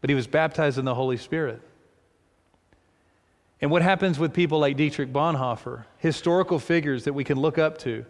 but 0.00 0.10
he 0.10 0.14
was 0.14 0.26
baptized 0.26 0.78
in 0.78 0.84
the 0.84 0.94
Holy 0.94 1.16
Spirit. 1.16 1.60
And 3.60 3.70
what 3.70 3.82
happens 3.82 4.18
with 4.18 4.34
people 4.34 4.58
like 4.58 4.76
Dietrich 4.76 5.12
Bonhoeffer, 5.12 5.84
historical 5.98 6.58
figures 6.58 7.04
that 7.04 7.12
we 7.12 7.24
can 7.24 7.38
look 7.38 7.56
up 7.58 7.78
to, 7.78 8.04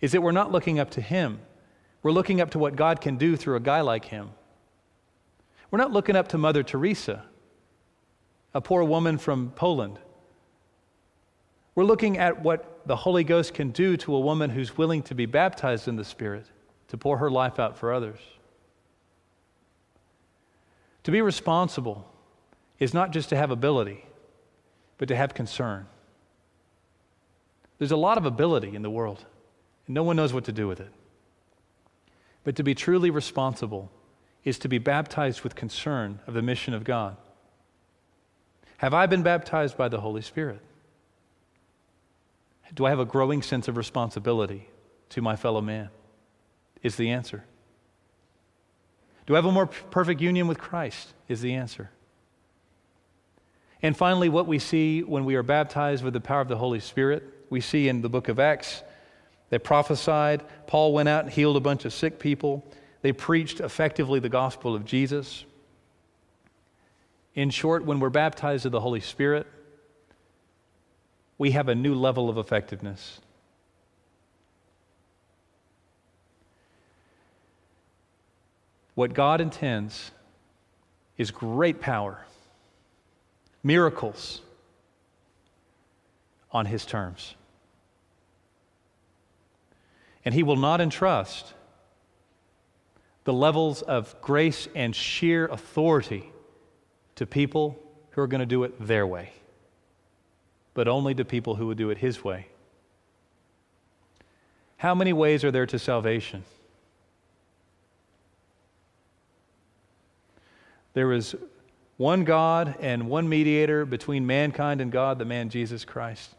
is 0.00 0.12
that 0.12 0.22
we're 0.22 0.32
not 0.32 0.52
looking 0.52 0.78
up 0.78 0.90
to 0.92 1.00
him. 1.00 1.40
We're 2.02 2.12
looking 2.12 2.40
up 2.40 2.50
to 2.50 2.58
what 2.58 2.76
God 2.76 3.00
can 3.00 3.16
do 3.16 3.36
through 3.36 3.56
a 3.56 3.60
guy 3.60 3.80
like 3.80 4.06
him. 4.06 4.30
We're 5.70 5.78
not 5.78 5.92
looking 5.92 6.16
up 6.16 6.28
to 6.28 6.38
Mother 6.38 6.62
Teresa, 6.62 7.24
a 8.54 8.60
poor 8.60 8.84
woman 8.84 9.18
from 9.18 9.50
Poland. 9.50 9.98
We're 11.74 11.84
looking 11.84 12.18
at 12.18 12.42
what 12.42 12.86
the 12.86 12.96
Holy 12.96 13.24
Ghost 13.24 13.54
can 13.54 13.70
do 13.70 13.96
to 13.96 14.14
a 14.14 14.20
woman 14.20 14.50
who's 14.50 14.78
willing 14.78 15.02
to 15.04 15.14
be 15.14 15.26
baptized 15.26 15.88
in 15.88 15.96
the 15.96 16.04
Spirit 16.04 16.46
to 16.94 16.98
pour 16.98 17.18
her 17.18 17.28
life 17.28 17.58
out 17.58 17.76
for 17.76 17.92
others. 17.92 18.20
To 21.02 21.10
be 21.10 21.20
responsible 21.20 22.06
is 22.78 22.94
not 22.94 23.10
just 23.10 23.30
to 23.30 23.36
have 23.36 23.50
ability, 23.50 24.06
but 24.96 25.08
to 25.08 25.16
have 25.16 25.34
concern. 25.34 25.86
There's 27.78 27.90
a 27.90 27.96
lot 27.96 28.16
of 28.16 28.26
ability 28.26 28.76
in 28.76 28.82
the 28.82 28.90
world, 28.90 29.24
and 29.88 29.94
no 29.94 30.04
one 30.04 30.14
knows 30.14 30.32
what 30.32 30.44
to 30.44 30.52
do 30.52 30.68
with 30.68 30.78
it. 30.78 30.92
But 32.44 32.54
to 32.54 32.62
be 32.62 32.76
truly 32.76 33.10
responsible 33.10 33.90
is 34.44 34.56
to 34.60 34.68
be 34.68 34.78
baptized 34.78 35.40
with 35.40 35.56
concern 35.56 36.20
of 36.28 36.34
the 36.34 36.42
mission 36.42 36.74
of 36.74 36.84
God. 36.84 37.16
Have 38.76 38.94
I 38.94 39.06
been 39.06 39.24
baptized 39.24 39.76
by 39.76 39.88
the 39.88 40.00
Holy 40.00 40.22
Spirit? 40.22 40.60
Do 42.72 42.84
I 42.84 42.90
have 42.90 43.00
a 43.00 43.04
growing 43.04 43.42
sense 43.42 43.66
of 43.66 43.76
responsibility 43.76 44.68
to 45.08 45.20
my 45.20 45.34
fellow 45.34 45.60
man? 45.60 45.90
Is 46.84 46.94
the 46.94 47.10
answer. 47.10 47.42
Do 49.26 49.34
I 49.34 49.38
have 49.38 49.46
a 49.46 49.50
more 49.50 49.66
perfect 49.66 50.20
union 50.20 50.46
with 50.46 50.58
Christ? 50.58 51.12
Is 51.26 51.40
the 51.40 51.54
answer. 51.54 51.90
And 53.82 53.96
finally, 53.96 54.28
what 54.28 54.46
we 54.46 54.58
see 54.58 55.02
when 55.02 55.24
we 55.24 55.34
are 55.34 55.42
baptized 55.42 56.04
with 56.04 56.12
the 56.12 56.20
power 56.20 56.40
of 56.40 56.48
the 56.48 56.56
Holy 56.56 56.80
Spirit, 56.80 57.24
we 57.50 57.60
see 57.60 57.88
in 57.88 58.02
the 58.02 58.08
book 58.08 58.28
of 58.28 58.38
Acts, 58.38 58.82
they 59.50 59.58
prophesied. 59.58 60.42
Paul 60.66 60.92
went 60.92 61.08
out 61.08 61.24
and 61.24 61.32
healed 61.32 61.56
a 61.56 61.60
bunch 61.60 61.84
of 61.84 61.92
sick 61.92 62.18
people. 62.18 62.64
They 63.02 63.12
preached 63.12 63.60
effectively 63.60 64.20
the 64.20 64.28
gospel 64.28 64.74
of 64.74 64.84
Jesus. 64.84 65.44
In 67.34 67.50
short, 67.50 67.84
when 67.84 68.00
we're 68.00 68.10
baptized 68.10 68.64
with 68.64 68.72
the 68.72 68.80
Holy 68.80 69.00
Spirit, 69.00 69.46
we 71.36 71.50
have 71.52 71.68
a 71.68 71.74
new 71.74 71.94
level 71.94 72.28
of 72.30 72.38
effectiveness. 72.38 73.20
What 78.94 79.12
God 79.12 79.40
intends 79.40 80.12
is 81.16 81.30
great 81.30 81.80
power, 81.80 82.24
miracles 83.62 84.40
on 86.52 86.66
His 86.66 86.86
terms. 86.86 87.34
And 90.24 90.32
He 90.34 90.42
will 90.42 90.56
not 90.56 90.80
entrust 90.80 91.54
the 93.24 93.32
levels 93.32 93.82
of 93.82 94.20
grace 94.20 94.68
and 94.74 94.94
sheer 94.94 95.46
authority 95.46 96.30
to 97.16 97.26
people 97.26 97.78
who 98.10 98.20
are 98.20 98.26
going 98.26 98.40
to 98.40 98.46
do 98.46 98.62
it 98.64 98.86
their 98.86 99.06
way, 99.06 99.32
but 100.72 100.86
only 100.86 101.14
to 101.14 101.24
people 101.24 101.56
who 101.56 101.66
would 101.66 101.78
do 101.78 101.90
it 101.90 101.98
His 101.98 102.22
way. 102.22 102.48
How 104.76 104.94
many 104.94 105.12
ways 105.12 105.42
are 105.42 105.50
there 105.50 105.66
to 105.66 105.78
salvation? 105.78 106.44
There 110.94 111.12
is 111.12 111.36
one 111.96 112.24
God 112.24 112.76
and 112.80 113.08
one 113.08 113.28
mediator 113.28 113.84
between 113.84 114.26
mankind 114.26 114.80
and 114.80 114.90
God, 114.90 115.18
the 115.18 115.24
man 115.24 115.50
Jesus 115.50 115.84
Christ. 115.84 116.34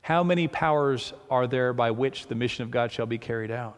How 0.00 0.24
many 0.24 0.48
powers 0.48 1.12
are 1.30 1.46
there 1.46 1.72
by 1.72 1.90
which 1.90 2.26
the 2.26 2.34
mission 2.34 2.64
of 2.64 2.70
God 2.70 2.90
shall 2.90 3.06
be 3.06 3.18
carried 3.18 3.50
out? 3.50 3.76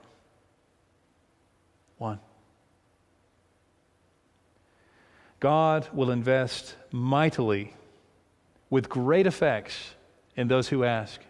One. 1.99 2.21
God 5.41 5.89
will 5.93 6.11
invest 6.11 6.77
mightily 6.93 7.75
with 8.71 8.89
great 8.89 9.27
effects 9.27 9.95
in 10.37 10.49
those 10.49 10.69
who 10.69 10.85
ask, 10.85 11.21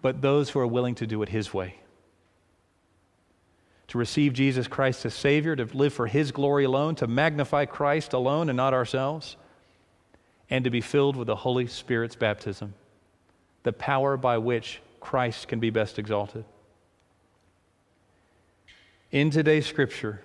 but 0.00 0.22
those 0.22 0.50
who 0.50 0.60
are 0.60 0.66
willing 0.66 0.94
to 0.96 1.06
do 1.06 1.22
it 1.22 1.28
His 1.28 1.52
way. 1.52 1.76
To 3.88 3.98
receive 3.98 4.32
Jesus 4.32 4.66
Christ 4.66 5.04
as 5.06 5.14
Savior, 5.14 5.54
to 5.54 5.64
live 5.76 5.92
for 5.92 6.06
His 6.06 6.32
glory 6.32 6.64
alone, 6.64 6.96
to 6.96 7.06
magnify 7.06 7.66
Christ 7.66 8.12
alone 8.12 8.48
and 8.48 8.56
not 8.56 8.74
ourselves, 8.74 9.36
and 10.50 10.64
to 10.64 10.70
be 10.70 10.80
filled 10.80 11.16
with 11.16 11.26
the 11.26 11.36
Holy 11.36 11.66
Spirit's 11.66 12.16
baptism, 12.16 12.74
the 13.62 13.72
power 13.72 14.16
by 14.16 14.38
which 14.38 14.80
Christ 15.00 15.48
can 15.48 15.60
be 15.60 15.70
best 15.70 15.98
exalted. 15.98 16.44
In 19.12 19.30
today's 19.30 19.66
scripture, 19.66 20.20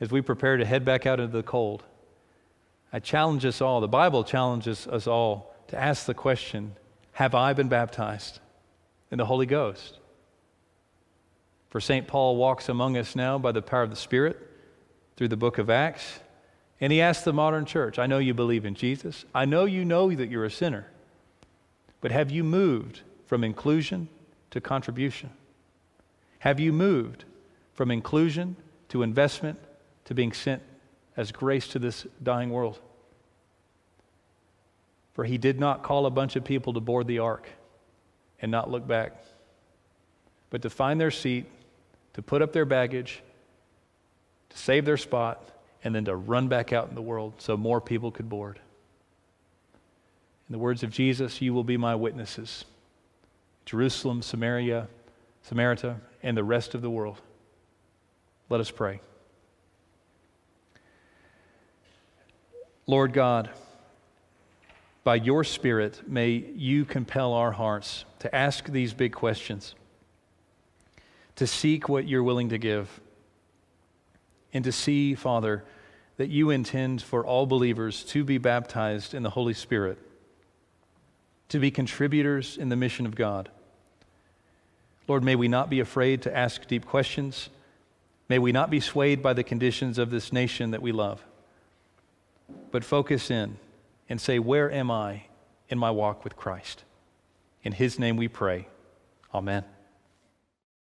as 0.00 0.10
we 0.10 0.20
prepare 0.20 0.56
to 0.56 0.64
head 0.64 0.84
back 0.84 1.06
out 1.06 1.20
into 1.20 1.36
the 1.36 1.42
cold, 1.42 1.84
I 2.92 3.00
challenge 3.00 3.44
us 3.44 3.60
all, 3.60 3.80
the 3.80 3.88
Bible 3.88 4.24
challenges 4.24 4.86
us 4.86 5.06
all 5.06 5.54
to 5.68 5.78
ask 5.78 6.06
the 6.06 6.14
question 6.14 6.74
Have 7.12 7.34
I 7.34 7.52
been 7.52 7.68
baptized 7.68 8.40
in 9.10 9.18
the 9.18 9.26
Holy 9.26 9.46
Ghost? 9.46 9.97
For 11.70 11.80
St. 11.80 12.06
Paul 12.06 12.36
walks 12.36 12.68
among 12.68 12.96
us 12.96 13.14
now 13.14 13.38
by 13.38 13.52
the 13.52 13.62
power 13.62 13.82
of 13.82 13.90
the 13.90 13.96
Spirit 13.96 14.38
through 15.16 15.28
the 15.28 15.36
book 15.36 15.58
of 15.58 15.68
Acts, 15.68 16.20
and 16.80 16.92
he 16.92 17.00
asks 17.00 17.24
the 17.24 17.32
modern 17.32 17.66
church, 17.66 17.98
I 17.98 18.06
know 18.06 18.18
you 18.18 18.34
believe 18.34 18.64
in 18.64 18.74
Jesus. 18.74 19.24
I 19.34 19.44
know 19.44 19.64
you 19.64 19.84
know 19.84 20.10
that 20.12 20.30
you're 20.30 20.44
a 20.44 20.50
sinner, 20.50 20.86
but 22.00 22.10
have 22.10 22.30
you 22.30 22.44
moved 22.44 23.02
from 23.26 23.44
inclusion 23.44 24.08
to 24.50 24.60
contribution? 24.60 25.30
Have 26.38 26.60
you 26.60 26.72
moved 26.72 27.24
from 27.78 27.92
inclusion 27.92 28.56
to 28.88 29.04
investment 29.04 29.56
to 30.04 30.14
being 30.14 30.32
sent 30.32 30.62
as 31.16 31.30
grace 31.30 31.68
to 31.68 31.78
this 31.78 32.06
dying 32.22 32.50
world. 32.50 32.80
For 35.12 35.24
he 35.24 35.38
did 35.38 35.60
not 35.60 35.82
call 35.82 36.06
a 36.06 36.10
bunch 36.10 36.36
of 36.36 36.44
people 36.44 36.72
to 36.72 36.80
board 36.80 37.06
the 37.06 37.18
ark 37.18 37.48
and 38.40 38.50
not 38.50 38.70
look 38.70 38.86
back, 38.86 39.22
but 40.50 40.62
to 40.62 40.70
find 40.70 41.00
their 41.00 41.10
seat, 41.10 41.46
to 42.18 42.22
put 42.22 42.42
up 42.42 42.52
their 42.52 42.64
baggage, 42.64 43.22
to 44.48 44.58
save 44.58 44.84
their 44.84 44.96
spot, 44.96 45.52
and 45.84 45.94
then 45.94 46.04
to 46.04 46.16
run 46.16 46.48
back 46.48 46.72
out 46.72 46.88
in 46.88 46.96
the 46.96 47.00
world 47.00 47.32
so 47.38 47.56
more 47.56 47.80
people 47.80 48.10
could 48.10 48.28
board. 48.28 48.58
In 50.48 50.52
the 50.52 50.58
words 50.58 50.82
of 50.82 50.90
Jesus, 50.90 51.40
you 51.40 51.54
will 51.54 51.62
be 51.62 51.76
my 51.76 51.94
witnesses. 51.94 52.64
Jerusalem, 53.66 54.20
Samaria, 54.20 54.88
Samaria, 55.42 56.00
and 56.20 56.36
the 56.36 56.42
rest 56.42 56.74
of 56.74 56.82
the 56.82 56.90
world. 56.90 57.20
Let 58.48 58.60
us 58.60 58.72
pray. 58.72 59.00
Lord 62.88 63.12
God, 63.12 63.48
by 65.04 65.14
your 65.14 65.44
Spirit, 65.44 66.02
may 66.08 66.30
you 66.30 66.84
compel 66.84 67.32
our 67.32 67.52
hearts 67.52 68.04
to 68.18 68.34
ask 68.34 68.66
these 68.66 68.92
big 68.92 69.12
questions, 69.12 69.76
to 71.38 71.46
seek 71.46 71.88
what 71.88 72.06
you're 72.06 72.22
willing 72.22 72.50
to 72.50 72.58
give, 72.58 73.00
and 74.52 74.64
to 74.64 74.72
see, 74.72 75.14
Father, 75.14 75.64
that 76.16 76.28
you 76.28 76.50
intend 76.50 77.02
for 77.02 77.24
all 77.24 77.46
believers 77.46 78.04
to 78.04 78.24
be 78.24 78.38
baptized 78.38 79.14
in 79.14 79.22
the 79.22 79.30
Holy 79.30 79.54
Spirit, 79.54 79.98
to 81.48 81.58
be 81.58 81.70
contributors 81.70 82.56
in 82.56 82.68
the 82.68 82.76
mission 82.76 83.06
of 83.06 83.14
God. 83.14 83.48
Lord, 85.06 85.24
may 85.24 85.36
we 85.36 85.48
not 85.48 85.70
be 85.70 85.80
afraid 85.80 86.22
to 86.22 86.36
ask 86.36 86.66
deep 86.66 86.84
questions. 86.84 87.48
May 88.28 88.38
we 88.38 88.52
not 88.52 88.68
be 88.68 88.80
swayed 88.80 89.22
by 89.22 89.32
the 89.32 89.42
conditions 89.42 89.96
of 89.96 90.10
this 90.10 90.32
nation 90.32 90.72
that 90.72 90.82
we 90.82 90.92
love 90.92 91.24
but 92.70 92.84
focus 92.84 93.30
in 93.30 93.56
and 94.08 94.20
say, 94.20 94.38
Where 94.38 94.70
am 94.70 94.90
I 94.90 95.24
in 95.68 95.78
my 95.78 95.90
walk 95.90 96.24
with 96.24 96.36
Christ? 96.36 96.84
In 97.62 97.72
His 97.72 97.98
name 97.98 98.16
we 98.16 98.28
pray. 98.28 98.68
Amen. 99.34 99.64